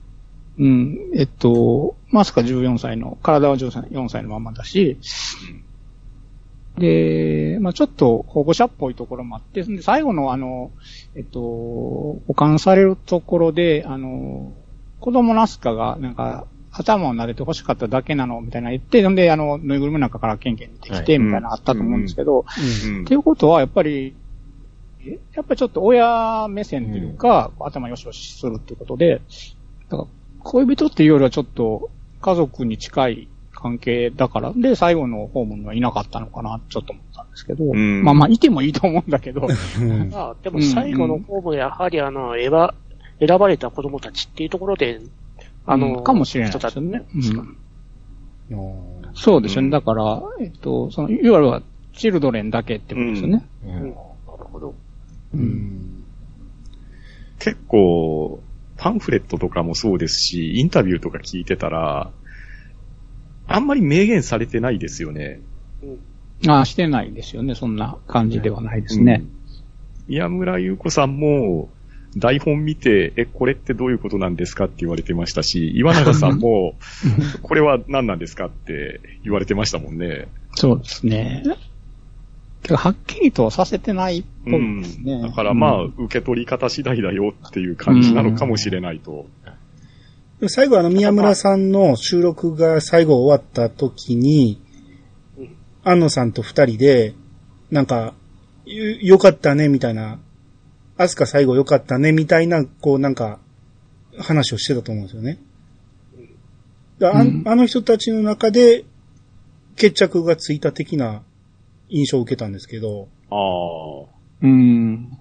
[0.58, 4.98] うん、えっと、マスカ14歳の、体は14歳 ,4 歳のままだし、
[6.78, 10.70] で、まあちょっと保護者っぽいところもあって、で最後のあの、
[11.14, 14.52] えっと、保管されるところで、あの、
[15.00, 16.46] 子供のアスカがなんか、
[16.78, 22.44] 頭を撫でて欲しかっただけなの、みたいな言って、んで、あの、ぬいぐるみの中からケンケン出てきて、はいみたいなのあったと思うんですけど、
[22.86, 23.02] うん。
[23.02, 24.14] っていうことは、やっぱり、
[25.06, 29.22] えやっぱりちょっと親目線というか、頭よしよしするっていうことで、
[29.88, 30.08] だから
[30.40, 38.02] 恋人っていうよりはちょっと家族に近い関係だから、で、最後の訪問にはいなかったのかな、ちょっと思ったんですけど、ん。
[38.04, 39.48] まあまあ、いてもいいと思うんだけど、
[40.14, 42.74] あ、でも最後の方もやはりあの、選ば、
[43.18, 45.00] 選ばれた子供たちっていうところで、
[45.64, 46.04] あの、うん。
[46.04, 47.06] かもしれない人たちですよね。
[47.14, 47.56] うん
[48.48, 49.14] うん。
[49.14, 49.66] そうですよね。
[49.66, 51.62] うんだから、えっと、その、いわゆる
[51.94, 53.44] チルドレンだけってことですよね。
[53.64, 54.68] なるほど。
[54.68, 54.74] う。
[55.34, 56.04] うんん。
[57.38, 58.40] 結構、
[58.76, 62.10] パンフレットとかもそうですし、インタビューとか聞いてたら、
[63.48, 65.40] あんまり明言されてないですよね。
[66.46, 67.54] ああ、してないですよね。
[67.54, 69.22] そんな感じではないですね。
[69.30, 69.36] うん
[70.08, 71.68] 宮村優子さんも、
[72.16, 76.76] 台本見て、え、これってどういうことなんですかって言われてましたし、岩永さんも、
[77.42, 80.28] これは何なんですかって言われてましたもんね。
[80.54, 81.42] そうですね。
[82.62, 85.20] けどはっきりとはさせてないっぽいですね。
[85.20, 89.26] だからまあ、うん受け取り方次第だよっていう感じなのかもしれないと。
[90.48, 94.62] 最後あの宮村さんの収録が最後終わった時に
[95.38, 97.14] うん、安野さんと二人で、
[97.70, 98.14] なんか、
[98.66, 100.18] よよかったね、みたいな、
[100.98, 103.38] アスカ最後よかったね、みたいな、こうなんか、
[104.18, 105.38] 話をしてたと思うんですよね。
[107.02, 108.84] あうんあの人たちの中で、
[109.76, 111.22] 決着がついた的な
[111.88, 114.16] 印象を受けたんですけど、ああ。
[114.42, 115.18] うん。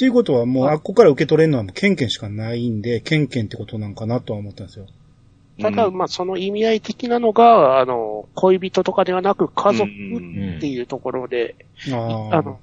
[0.00, 4.86] っていうことはもう、あっこから受け取れるのはもうケンケンしかないんで、ケンケンってことなんかなとは思ったんですよ。
[5.60, 9.88] ただ、まあ、その意味合い的なのが、あの、恋人とかではなく家族っ
[10.58, 11.54] ていうところで、
[11.92, 12.60] ああの、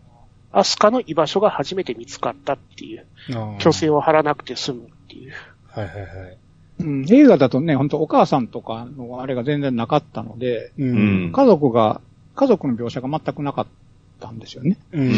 [0.52, 5.34] アスカの居場所が初めて見つかったっていう、あ虚勢を張らなくて済むっていう。
[5.68, 6.38] はいはいはい。
[6.80, 11.32] うん映画だとね、本当お母さんとかのあれが全然なかったので、ううんん。
[11.32, 12.02] 家族が、
[12.36, 13.68] 家族の描写が全くなかっ
[14.20, 14.78] たんですよね。
[14.92, 15.12] うん。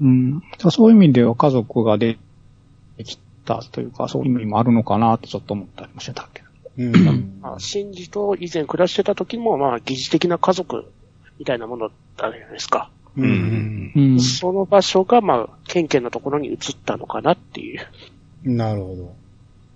[0.00, 0.42] うん。
[0.58, 2.16] そういう意味では家族が出
[2.96, 6.48] てきたというか、そういう意味もあるのかなってちょっと思ったりもしてたけど。
[6.78, 7.38] うん。
[7.40, 10.90] まあ、シンジと以前暮らしてた時も、まあ、疑似的な家族
[11.38, 12.90] みたいなものだったじゃないですか。
[13.16, 13.92] うん。
[13.94, 14.20] うん。
[14.20, 17.80] その場所が、まあ、ケンケンのところに移ったのかなっていう。
[18.44, 19.14] なるほ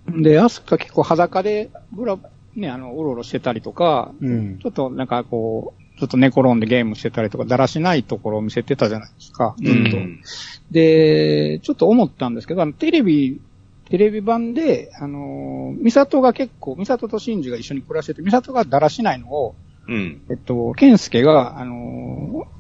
[0.08, 0.22] ど。
[0.22, 2.18] で、アスカ結構裸で、ぶら、
[2.56, 4.66] ね、あの、うろうろしてたりとか、うんち。
[4.66, 9.54] ょっとなんかこう、ちょっと寝転んでゲームしてたりとか、だらしないところを見せてたじゃないですか。
[9.58, 9.96] ずっと。
[9.96, 10.22] うん
[10.70, 13.40] で、ちょっと思ったんですけど、あの、テレビ、
[13.88, 19.54] テレビ版で、あのー、ミサトが結構、ミサトとシンジが一緒に暮らしてて、ミサトがだらしないのを、
[19.88, 20.20] うん。
[20.28, 22.58] えっと、健介が、あのー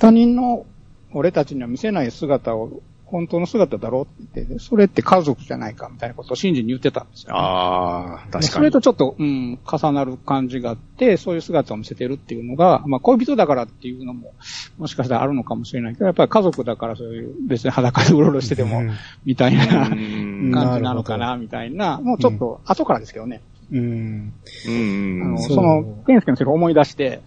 [0.00, 0.64] 他人の
[1.12, 2.80] 俺たちには見せない姿を
[3.10, 8.44] 本当の姿だろうって言って、それって家族じゃないかみたいなことを信じに言ってたんですよ、ああ、確かに。
[8.46, 14.34] それとちょっと、うん、重なる感じがあって、そういう姿を見せてるっていうのが、まあ恋人だからっていうのも、
[14.78, 18.82] もしかしたらあるのかもしれないけど、やっぱり家族だからそういう別に裸でうろうろしてても、
[19.24, 20.50] みたいなうん。
[20.52, 23.42] 感じなのかな、みたいな、もうちょっと後からですけどね。
[23.72, 24.32] うん。
[24.66, 25.22] うん。
[25.22, 27.20] あの、そうその、健介のセリフを思い出して、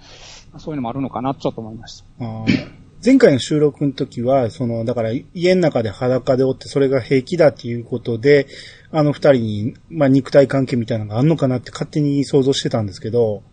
[0.58, 2.26] そういうのもあるのかな、ちょっと思いました。
[2.26, 8.48] あー前回の収録の時は、その、だから家の中で裸でおってそれが平気だっていうことで、
[8.92, 13.44] あの二人に、まあ肉体関係みたいなのがあんのかなって勝手に想像してたんですけど、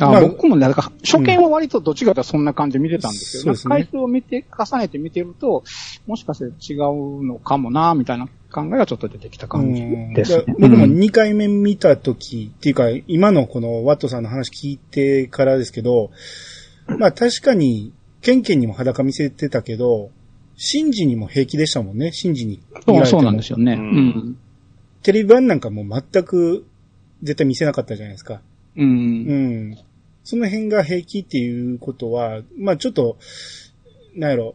[0.00, 0.74] あ、まあ僕もね、なん。
[0.74, 5.64] か、初見は割とどっちかとそんな感じで見てたんですけど、そうんか回数を見て、重ねて見てると、
[6.06, 9.82] もしかして違うのかもな、みたいな考えがちょっと出てきた感じ
[10.14, 10.44] ですね。
[10.46, 10.54] うん。
[10.60, 10.98] 僕もうん。
[10.98, 16.10] 2回目見た時、っていうか、今のこのワットさんの話聞いてからですけど、
[16.98, 17.92] まあ確かに、
[18.28, 20.10] ケンケンにも裸見せてたけど、
[20.54, 23.06] シンジにも平気でしたもんね、シンジにそう。
[23.06, 23.72] そうなんですよね。
[23.72, 24.38] ううんん。
[25.02, 26.66] テレビ版なんかもう全く
[27.22, 28.42] 絶対見せなかったじゃないですか。
[28.76, 28.82] う。
[28.82, 29.78] うんん。
[30.24, 33.16] その辺が平気っていうことは、まあちょっと、
[34.14, 34.54] なんやろ、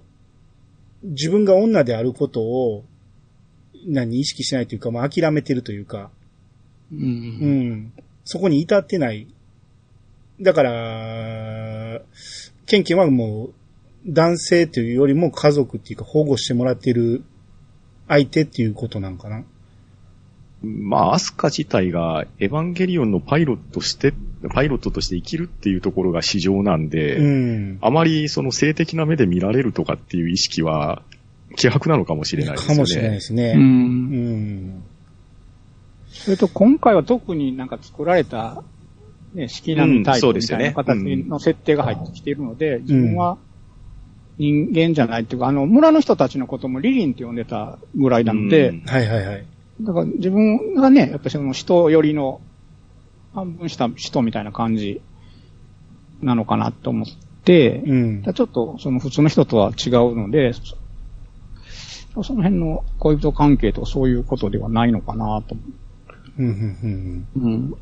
[1.01, 2.85] 自分が女であることを、
[3.87, 6.11] 何、意識しないというか、まあ諦めてるというか、
[6.91, 6.95] う。
[6.95, 7.93] うんん。
[8.23, 9.25] そこに至ってない。
[10.39, 12.01] だから、
[12.67, 13.53] ケンケンはもう、
[14.05, 17.23] 男性というよりも家族っていうか保護してもらってる
[18.07, 19.43] 相手っていうことなんかな？
[20.65, 24.13] まあ、アスカ自体がエヴァンゲリオンのパイロットとして、
[24.53, 27.79] パイロットとして生きるっていうところが市場なんで、うん。
[27.81, 31.03] あまりその性的な目で見られるとかっていう意識は、
[31.57, 32.75] 希薄なのかもしれないですね。
[32.75, 33.35] かもしれないですう。
[33.35, 33.53] ね。
[33.57, 33.61] うん
[34.69, 34.83] ん。
[36.07, 38.63] それと今回は特になんか作られた、
[39.33, 40.95] ね、式並みタイプみたいな形
[41.27, 43.37] の設定が入ってきているので、自分は
[44.37, 49.45] 人間じゃないっていうか、あの、村の人たちのこともリリンって呼んでたぐらいなので、うんはいはいはい。
[49.81, 52.41] だから自分がね、やっぱりその人寄りの、
[53.33, 55.01] 半分した人みたいな感じ
[56.21, 57.07] なのかなと思っ
[57.43, 58.23] て、うん。
[58.23, 65.63] ちょっとその普通の人とは違うので、そその辺の恋人関係とかそういうことではないのかなと思
[66.37, 67.39] うんうんうんう。
[67.39, 67.75] うん。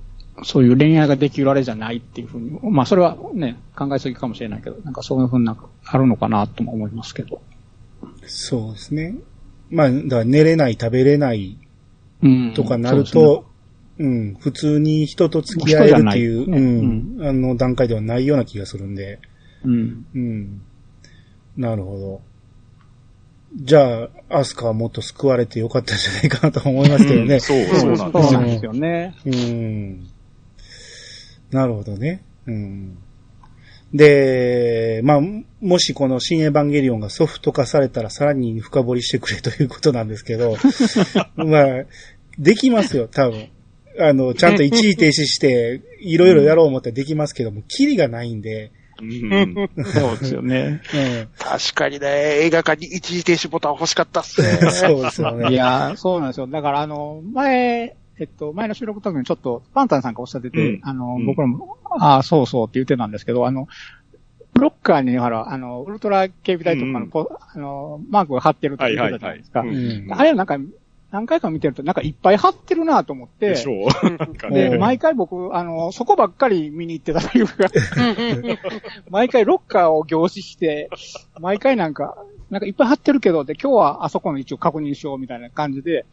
[0.43, 7.41] そういう恋愛ができるあれじゃないっていうふうに、まあそれはね、考えすぎかもしれないけど、なんかそういうふうな、あるのかなとも思いますけど。
[8.25, 9.15] そうですね。
[9.69, 11.57] まあ、だから寝れない、食べれない
[12.21, 12.53] うん。
[12.53, 13.45] とかなるそうと、
[13.99, 19.19] うん、普通に人と付き合えるっていう、人じゃないうん、あの段階ではないような気がするんで、
[19.63, 20.05] うん。
[20.13, 20.61] うん。
[21.57, 22.21] なるほど。
[23.55, 27.39] じゃあ、アスカはもっと救われてよかったんじゃないかなと思いますけどね。
[27.39, 29.15] そう、そうなんですよそうなんですよね。
[29.25, 30.07] うん。
[31.51, 32.23] なるほどね。
[32.47, 32.97] うん。
[33.93, 35.21] で、まあ、
[35.59, 40.55] もしこの新エヴァンゲリオンがソフト化されたらさらに深掘りしてくれということなんですけど、
[41.35, 41.85] まあ、
[42.39, 43.49] できますよ、多分。
[43.99, 48.71] あの、ちゃんと一時停止して、いろいろやろう思ったらできますけども、キリがないんで、
[49.01, 50.81] うんそうですよね。
[50.93, 51.27] うん。
[51.37, 52.07] 確かにね、
[52.43, 54.59] 映画館に一時停止ボタン欲しかったっすね。
[54.71, 55.55] そうですよいね。
[55.55, 56.47] やー、そうなんですよ。
[56.47, 60.79] だからあの、前、えっと、前の収録の時にちょっと、パンタンさんがおっしゃってて、うん。
[60.83, 61.25] あの、うん。
[61.25, 63.67] 僕らも、ああ、そうそうって言ってたんですけど、あの、
[64.53, 67.09] ロッカーに、ほら、あの、ウルトラ警備隊とかの、うん。
[67.09, 69.65] こあの、マークが貼ってると言ってたじゃないですか。
[70.11, 70.59] あれなんか、
[71.09, 73.87] 何回か見てると、なんかいっぱい貼ってるなと思ってで、しょう。
[74.17, 77.53] なんかで、うん毎回僕、あの、そこばっかり見に行ってたというか、
[79.09, 80.89] 毎回ロッカーを凝視して、
[81.39, 82.15] 毎回なんか、
[82.51, 86.05] なんかいっぱい貼ってるけど、で、今日はあそこの位置を確認しようみたいな感じで、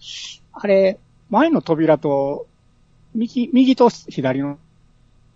[0.52, 0.98] あれ、
[1.30, 2.46] 前の扉と、
[3.14, 4.58] 右、右と左の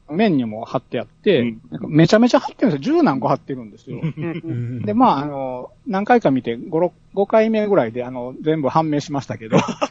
[0.09, 2.97] 面にも貼ってあって、うんなんかめちゃめちゃ貼ってるんですよ。
[2.97, 4.01] 十何個貼ってるんですよ。
[4.03, 9.91] うんで、まあ、あの、何回か見て、5、6 5回目ぐらいで、あの、全部判明しましたけど、 さ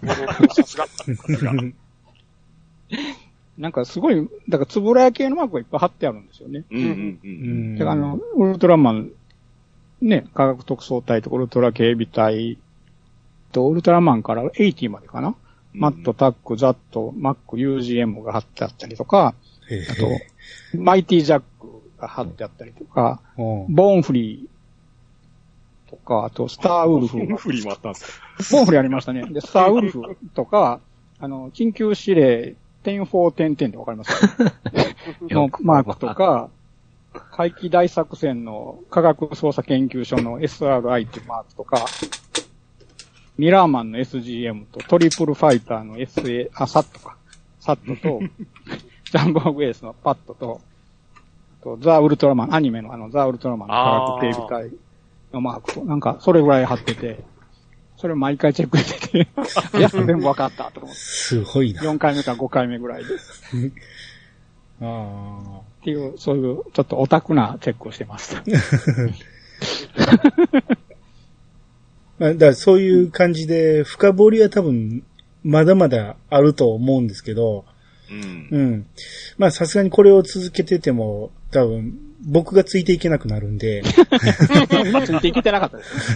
[0.65, 0.85] すが。
[3.57, 6.63] なんかすごい、だから、つぶらや系のマークがいっぱい貼ってあるんですよね。
[6.71, 7.27] うんうんう。
[7.27, 9.11] うんんだからあの、ウルトラマン、
[10.01, 12.57] ね、科学特捜隊とかウルトラ警備隊
[13.51, 15.35] と、ウルトラマンから80までかな、
[15.73, 19.33] マット、タック、ザット、マック、UGM が貼ってあったりとか、
[19.69, 21.67] へあと、マイティジャック
[21.99, 23.65] が貼ってあったりとか、うん。
[23.73, 27.19] ボーンフリーとか、あと、スターウルフ。
[27.25, 28.27] フフリーもあったんですか？
[28.51, 29.25] ボーンフリーありましたね。
[29.29, 30.01] で、スターウルフ
[30.33, 30.79] とか、
[31.19, 34.11] あの、緊急指令、点4点点ってわかります？
[34.37, 34.53] か
[35.29, 36.49] のマークとか、
[37.31, 41.85] 怪奇大作戦の科学捜査研究所の SRI っていうマークとか、
[43.37, 47.15] ミラーマンの SGM とトリプルファイターの SA、あ、サットか。
[47.59, 48.19] サットと、
[49.11, 50.61] ジャンボーグエースのパッドと、
[51.63, 54.77] と、ザ・ウルトラマン、アニメのあの、ザ・ウルトラマンの科学警備隊
[55.31, 57.23] のマークと、なんか、それぐらい貼ってて、
[57.97, 59.27] それ毎回チェックしてて、
[59.77, 60.97] いや、全部分かったと思って。
[60.97, 61.83] すごいな。
[61.83, 63.13] 4回目か5回目ぐらいで。
[63.13, 63.17] っ
[64.81, 68.43] あていう、そういう、ちょっとオタクなチェックをしてました。
[72.27, 72.33] あ。
[72.33, 75.03] だからそういう感じで、深掘りは多分、
[75.43, 77.65] まだまだあると思うんですけど、
[78.09, 78.47] うん。
[78.51, 78.85] うん。
[79.37, 83.81] まあさすがにこれを続けてても、多分、僕がついていけなくなるんで、
[84.91, 86.15] まあ、ついていけてなかったです。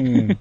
[0.00, 0.38] うん。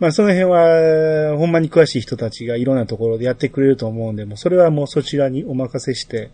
[0.00, 6.30] まあその辺は、ほんまに詳しい人たちがいろんなところでやってくれると思うんで、もうそれはもうそちらにお任せして、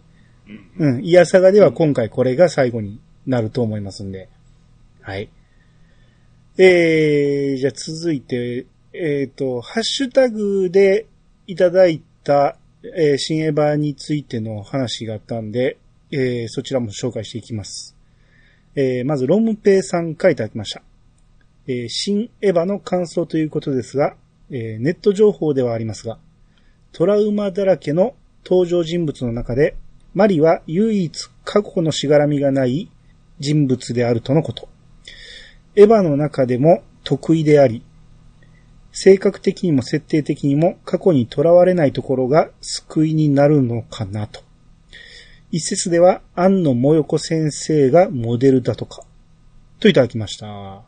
[0.78, 1.04] うんうん。
[1.04, 4.28] いやさがでは今回これが最後になると思いますんで。
[5.02, 5.28] はい。
[6.60, 11.06] えー、じゃあ続いて、えっ、と、ハッシュタグで
[11.46, 15.78] いただいた、えー新エヴァについての話があったんで、
[16.10, 17.96] えーそちらも紹介していきます。
[18.74, 20.82] えーまず、ロムペイさんからいただきました。
[21.68, 24.16] えー新エヴァの感想ということですが、
[24.50, 26.18] えーネット情報ではありますが、
[26.90, 29.76] トラウマだらけの登場人物の中で、
[30.12, 32.90] マリは唯一過去のしがらみがない
[33.38, 34.68] 人物であるとのこと。
[35.74, 37.82] エヴァの中でも得意であり、
[38.92, 44.40] 性格的にも設定的にも過去に囚われないところが救いになるのかなと。
[45.50, 49.02] 一説では、安野もよこ先生がモデルだとか。
[49.80, 50.46] といただきました。
[50.46, 50.82] あ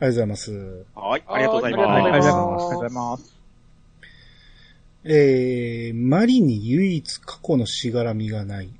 [0.00, 0.84] りがとうございます。
[0.94, 2.64] はい、ありがとうございはいはい、ありがとうます。
[2.64, 2.70] ございます。
[2.70, 3.32] ありがとうございます。
[5.04, 8.70] えー、マリに唯一過去のしがらみがない。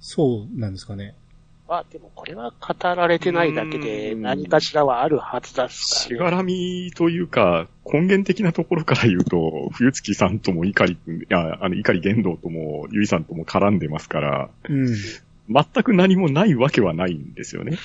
[0.00, 1.14] そうなんですかね。
[1.70, 6.16] まあ、でもこれは語られてないだけでうん何かしらはあるはずですから、ね。
[6.16, 14.88] しがらみというか、根源的なところから言うと、冬月さんとも碇くん、いや、あの、碇玄道とも、ゆいさんとも絡んでますから、うん。
[15.48, 17.78] 全く何もないわけはないんですよね。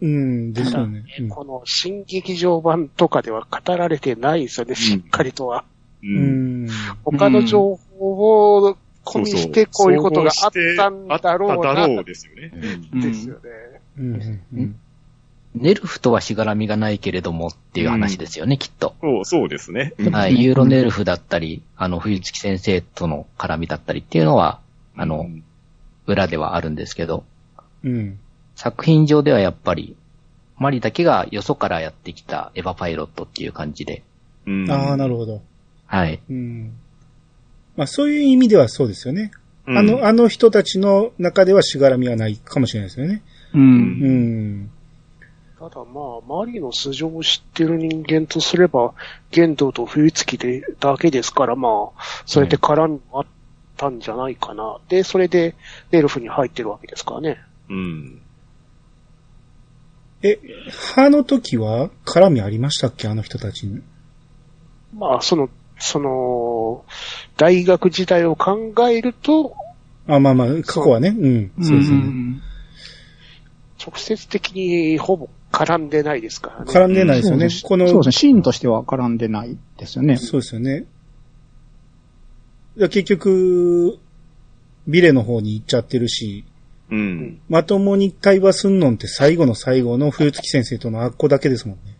[0.00, 1.04] うん、ですよね。
[1.20, 5.64] うんこの新劇場版とかでは語られてないですよね、しっかりとは。
[6.02, 6.06] う。
[6.08, 6.68] うんん。
[7.04, 12.52] 他の情報を込みしてこういうことがあったんだろうあっただろなう、ですよね。
[12.92, 13.00] うん。
[13.00, 13.40] ですよね。
[13.98, 14.14] うん。
[14.14, 14.42] うん。
[14.54, 14.80] うん。
[15.54, 18.94] ネルフとはしがらみがないけれどもっていう話ですよね、きっと。
[19.00, 19.92] そう、そうですね。
[20.10, 20.42] はい。
[20.42, 24.60] ユーロネルフだったり、あの、冬月先生との絡みだったりっていうのは、
[24.96, 25.44] あの、うん。
[26.06, 26.74] 裏ではあるん。
[26.74, 27.24] ですけど、
[27.84, 28.18] うん。
[28.54, 29.96] 作品上ではやっぱり、
[30.58, 34.02] マリだけがよそからやってきたエヴァパイロットっていう感じで、
[34.46, 34.70] うん。
[34.70, 35.42] ああ、なるほど。
[35.86, 36.20] はい。
[36.30, 36.72] うん。
[37.76, 39.30] まあそういう意味ではそうですよね。
[39.66, 43.22] うんあの、あの人たちの中ではしがらみはないかもしれないですよね。
[43.54, 43.58] う。
[43.58, 44.70] うんん。
[45.58, 48.94] ただまあ、マリの素性を知ってる人間とすれば、
[49.30, 53.26] 玄道と冬月でだけですから、まあ、それで絡んあっ
[53.76, 54.78] たんじゃないかな。
[54.88, 55.54] で、それで、
[55.92, 57.40] エルフに入ってるわけですからね。
[57.68, 58.20] うん。
[60.24, 60.40] え、
[60.94, 63.06] 歯の時は絡みありましたっけ？
[63.06, 63.82] あの人たちに。
[64.96, 65.48] まあ、その、
[65.78, 66.08] その、
[67.36, 69.54] 大学時代を考えると、
[70.06, 71.08] あ、まあまあ、過去はね。
[71.08, 71.52] うん。
[71.62, 72.40] そうですよね。
[73.84, 76.72] 直接的にほぼ絡んでないですからね。
[76.72, 77.48] 絡んでないですよね。
[77.62, 78.12] この、そうですね。
[78.12, 80.16] シーンとしては絡んでないですよね。
[80.16, 80.84] そうですよね。
[82.76, 83.98] 結局、
[84.88, 86.44] ビレの方に行っちゃってるし、
[86.90, 87.40] うん。
[87.48, 91.96] まともに対話すんのんって最後の最後の冬月先生とのあっこだけですもんね。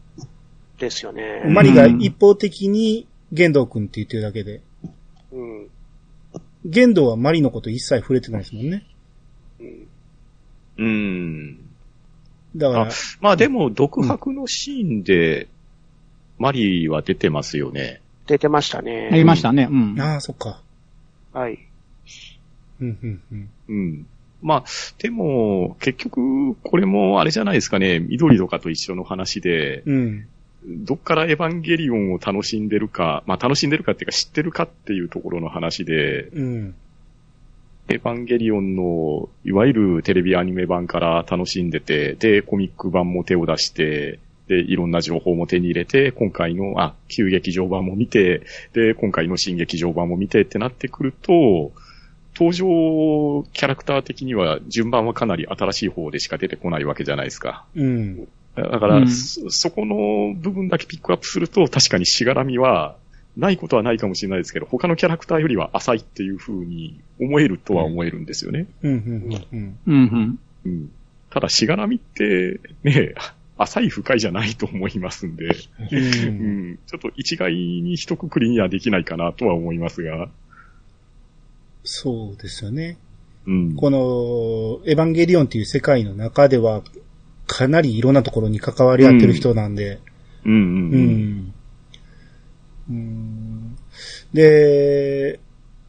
[0.78, 1.44] ですよね。
[1.46, 4.60] マリが一方的に玄道くんって言ってるだけで、
[5.32, 5.68] うん。
[6.64, 8.86] 玄道はマリのこと一切触れてないですもんね。
[9.58, 9.88] うん。
[10.76, 11.58] うん。
[12.56, 12.88] だからあ、
[13.20, 15.48] まあでも、独白のシーンで、
[16.38, 18.00] マリーは出てますよね。
[18.26, 19.08] 出てましたね。
[19.10, 19.68] ありましたね。
[19.70, 20.00] うん。
[20.00, 20.60] ああ、そっか。
[21.32, 21.58] はい。
[22.80, 23.50] うん、うん、うん。
[23.68, 24.06] うん。
[24.42, 24.64] まあ、
[24.98, 30.28] でも、結局、これもあれじゃないですかね、緑とかと一緒の話で、うん。
[30.64, 36.74] どっからエヴァンゲリオンを楽しんでるか、まあ楽しんでるかっていうか知ってるかっていうところの話で、うん。
[37.88, 48.42] エヴァンゲリオンの、いわゆるテレビアニメ版から楽しんでて、で、コミック版も手を出して、で、いろんな情報も手に入れて、今回の、あ、旧劇場版も見て、
[48.72, 51.72] で、今回の新劇場版も見てってなってくると、
[52.34, 57.66] 登場キャラクター的には順番はかなり新しい方でしか出てこないわけじゃないですか。
[57.74, 58.28] うん。
[58.54, 62.96] だから、うんそそこの部分だけピックアップすると、確かにしがらみは、
[63.36, 68.66] ないことはないかもしれないですけど、他のキャラクターよりは浅いっていう風に思えるとは思えるんですよね。
[68.82, 69.78] うん、うん、うん。
[69.86, 70.38] うん、うん。
[70.66, 70.92] うん。
[71.30, 73.14] ただ、しがらみって、ね、
[73.56, 75.54] 浅い深いじゃないと思いますんで、う。
[75.90, 80.28] うんん、ちょっと一概に一括りにはできないかなとは思いますが、
[81.84, 82.96] そうですよね。
[83.46, 83.76] うん。
[83.76, 86.82] この、エヴァンゲリオンっていう世界の中では、
[87.54, 90.00] かなりいろんなところに関わり合ってる人なんで、
[90.44, 90.62] うんうんう
[90.96, 91.02] うん。
[91.36, 91.54] ん。
[92.90, 93.76] うん
[94.32, 95.38] で、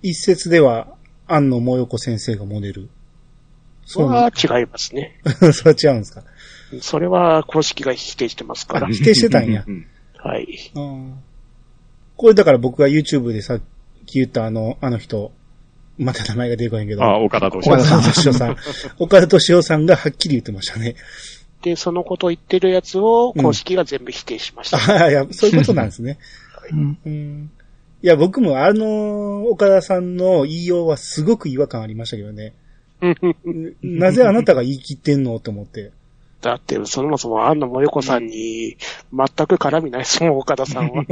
[0.01, 0.87] 一説では、
[1.27, 2.89] 安野もよこ先生がモデル。
[3.85, 5.19] そうなは違いますね。
[5.53, 6.23] それは違うんですか？
[6.81, 8.89] それは公式が否定してますからあ。
[8.91, 9.63] 否定してたんや
[10.17, 10.47] はい。
[10.75, 11.13] うん
[12.17, 13.61] これだから僕が YouTube でさっ
[14.05, 15.31] き言ったあの、あの人、
[15.97, 17.03] また名前が出てこないけど。
[17.03, 18.01] あ、岡田敏岡田夫さん。
[18.01, 18.57] 敏夫さん。
[18.99, 20.95] 岡田敏夫さんがはっきり言ってましたね。
[21.63, 24.77] で、そのことを言ってるやつを公式が全部否定しました。
[24.77, 26.19] ああ、 いや、そういうことなんですね。
[26.71, 27.51] うんうん
[28.01, 32.53] いや、僕もあの、岡田さんの言いようはすごく違和感ありましたけどね。
[33.81, 35.93] なぜあなたが言い切ってんのと思って。
[36.41, 38.75] だって、そもそも安野もよこさんに
[39.13, 41.05] 全く絡みないですもん、岡田さんは。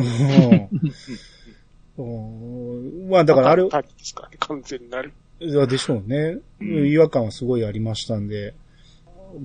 [1.98, 5.14] うんうんまあだからあれ、タですかね、完全になる。
[5.40, 6.40] いやでしょうね。
[6.60, 8.54] うん違和感はすごいありましたんで。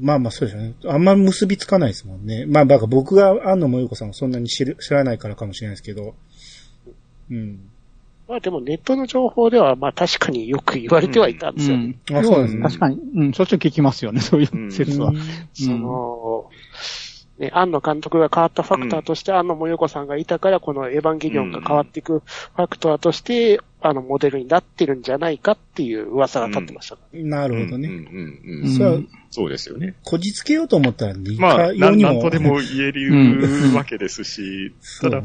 [0.00, 0.74] まあまあそうですよね。
[0.86, 2.46] あんま結びつかないですもんね。
[2.46, 6.14] まあだから僕が安野もよこさんをそんなに知る知らないからかもしれないですけど。
[7.30, 7.70] うん。
[8.28, 11.96] まあでもネットの情報では、まあ確かによく言われてはいたんですよね。
[12.10, 15.12] うんあそうですね確かに、うん、しょっちゅう聞きますよね、そういう説は。
[15.52, 16.50] その、
[17.38, 27.28] ね、安野監督が変わったファクターとして、安野もよこさんがいたから、このエヴァンゲリオンが変わっていくファクターとして、あの、モデルになってるんじゃないかっていう噂が立ってましたからね。
[27.28, 27.88] なるほどね。
[27.88, 29.94] うんうんうんうんそれは、そうですよね。
[30.02, 34.72] こじつけようと思ったら、いまあ、かなんとでも言えるわけですし、
[35.02, 35.22] ただ、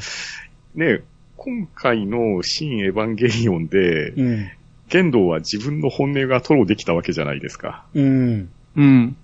[0.75, 1.01] ね、
[1.37, 4.51] 今回の新エヴァンゲリオンで、うん。
[4.89, 7.85] 剣道は自分の本音が吐露できたわけじゃないですか。
[7.93, 8.49] うん。
[8.75, 9.15] うん。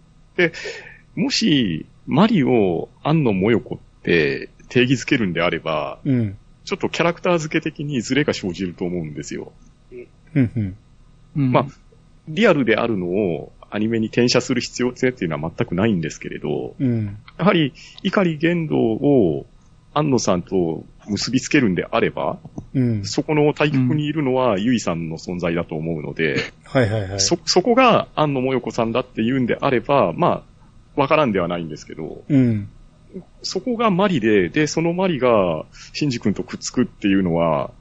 [1.16, 6.38] もし、マリオ、安野もよこって定義づけるんであれば、うん。
[6.64, 9.52] ちょっとキャラクター付け的にズレが生じると思うんですよ。
[9.92, 10.08] うん。
[10.36, 10.78] うん。
[11.36, 11.66] うんまあ、
[12.28, 17.18] リアルであるのをアニメに転写する必要性っていうのは全くないんですけれど、うん。
[17.38, 19.46] やはり、怒言動を
[19.94, 22.40] 安野さんと結びつけるんであれば、
[22.74, 23.06] うん。
[23.06, 27.20] そこの対局にいるのはゆいさんの存在だと思うので、はいはいはい。
[27.20, 30.57] そ、そこが安野もよこさんだって言うんであれば、まあ、
[30.98, 32.70] わからんではないんですけど、うん。
[33.42, 37.72] そこがマリで、で、そのマリが、シンジ君とくっつくっていうのは、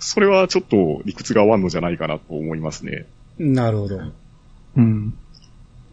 [0.00, 3.06] それはちょっと理屈が合わんのじゃないかなと思いますね。
[3.38, 4.00] なるほど。
[4.76, 5.14] うん。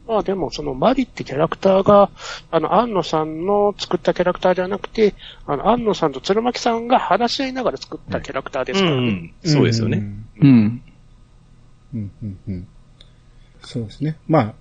[0.08, 2.12] まあでも、そのマリってキャラクターが、
[2.52, 5.16] あの、安野さんの作ったキャラクターじゃなくて、
[5.48, 9.34] あの、安野さんと鶴巻さんが話し合いながら作ったキャラクターですからね。
[9.44, 9.98] そうですよね。
[9.98, 10.26] ん。
[10.40, 10.84] うん。
[11.94, 12.12] うん。
[12.22, 12.40] うん。
[12.48, 12.68] うん。
[13.62, 14.18] そうですね。
[14.28, 14.54] まあ、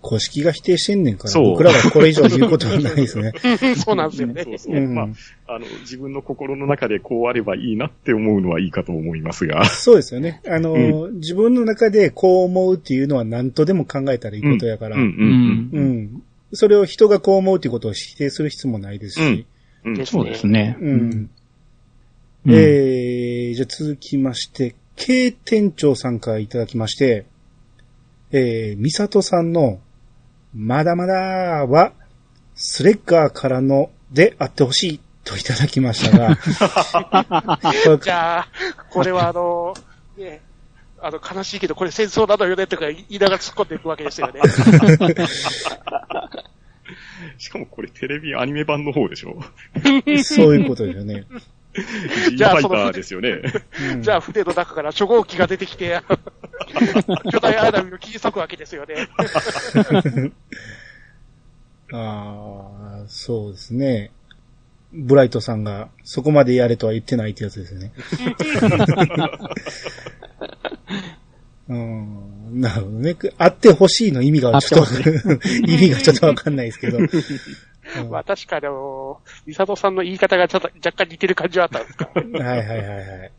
[0.00, 3.32] 公式が否定してんねんから、そう僕らはこれ以上言うことはないですね。
[3.76, 4.44] そうなんですよね。
[4.44, 4.76] そうそう。
[4.76, 9.64] うんまあ、あの、自分の心の中でこうあればいいなって思うのはいいかと思いますが。
[9.68, 10.40] そうですよね。
[10.46, 15.06] あの、自分の中でこう思うっていうのは何とでも考えたらいいことやから、うんう
[15.78, 16.22] うんん。
[16.52, 19.46] それを人がこう思うっていうことを否定する必要もないですし、
[19.84, 19.90] うん。
[19.90, 20.76] うんですそうですね。
[20.80, 21.30] うん。
[22.46, 27.26] うんえー、じゃあ続きまして、K 店長さんからいただきまして、
[28.32, 29.80] えー、ミサトさんの、
[30.54, 31.14] まだまだ
[31.66, 31.92] は、
[32.54, 36.36] スレッガーからのであってほしいといただきましたが、
[38.02, 38.48] じゃあ、
[38.90, 39.74] これはあの、
[40.16, 40.40] ね、
[41.00, 44.40] あの、悲しいけど、これ戦争なのよねとか言いながら突っ込んでいくわけですよね。
[47.38, 49.40] しかもこれテレビアニメ版の方でしょ
[50.24, 51.24] そういうことですよね。
[52.36, 53.40] じゃあァイターですよね。
[53.92, 56.00] うんじゃあ、船の中から初号機が出てきて、
[57.30, 59.08] 巨大アダミを切り裂くわけですよね。
[61.92, 64.10] ああ、そうですね。
[64.92, 67.92] ブライトさんがそこまでやれとは言ってないってやつですよね。
[71.68, 73.16] うん、なるほどね。
[73.38, 74.92] あってほしいの意味がちょっと、
[75.68, 76.98] 意味がちょっとわかんないですけど。
[76.98, 77.08] うん
[78.10, 79.20] まあ確かにあの、
[79.50, 82.08] ミサトさんの言い方がちょっと若干似てる感じはあったんですか？
[82.14, 83.32] はいはいはいはい。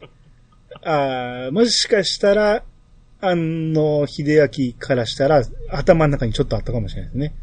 [0.84, 2.64] ああ、もしかしたら、
[3.22, 7.34] あの、秀明からしたら、頭の中にちょっとあったかもしれないですね。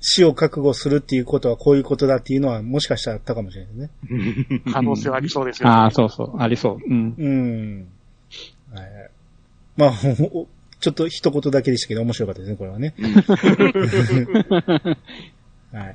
[0.00, 4.72] 死を覚悟するっていうことはこういうことだっていうのは、もしかしたらあったかもしれないですね。
[4.72, 5.74] 可能性はありそうですよね。
[5.74, 6.88] ああ、そうそう、ありそう。
[6.88, 7.14] うん。
[7.18, 7.88] うん。
[8.72, 9.10] はいはい。
[9.76, 10.46] まあ、ほ
[10.80, 12.94] ちょっと一言だけでしたけど面白かったですね、これはね。
[15.72, 15.94] はい。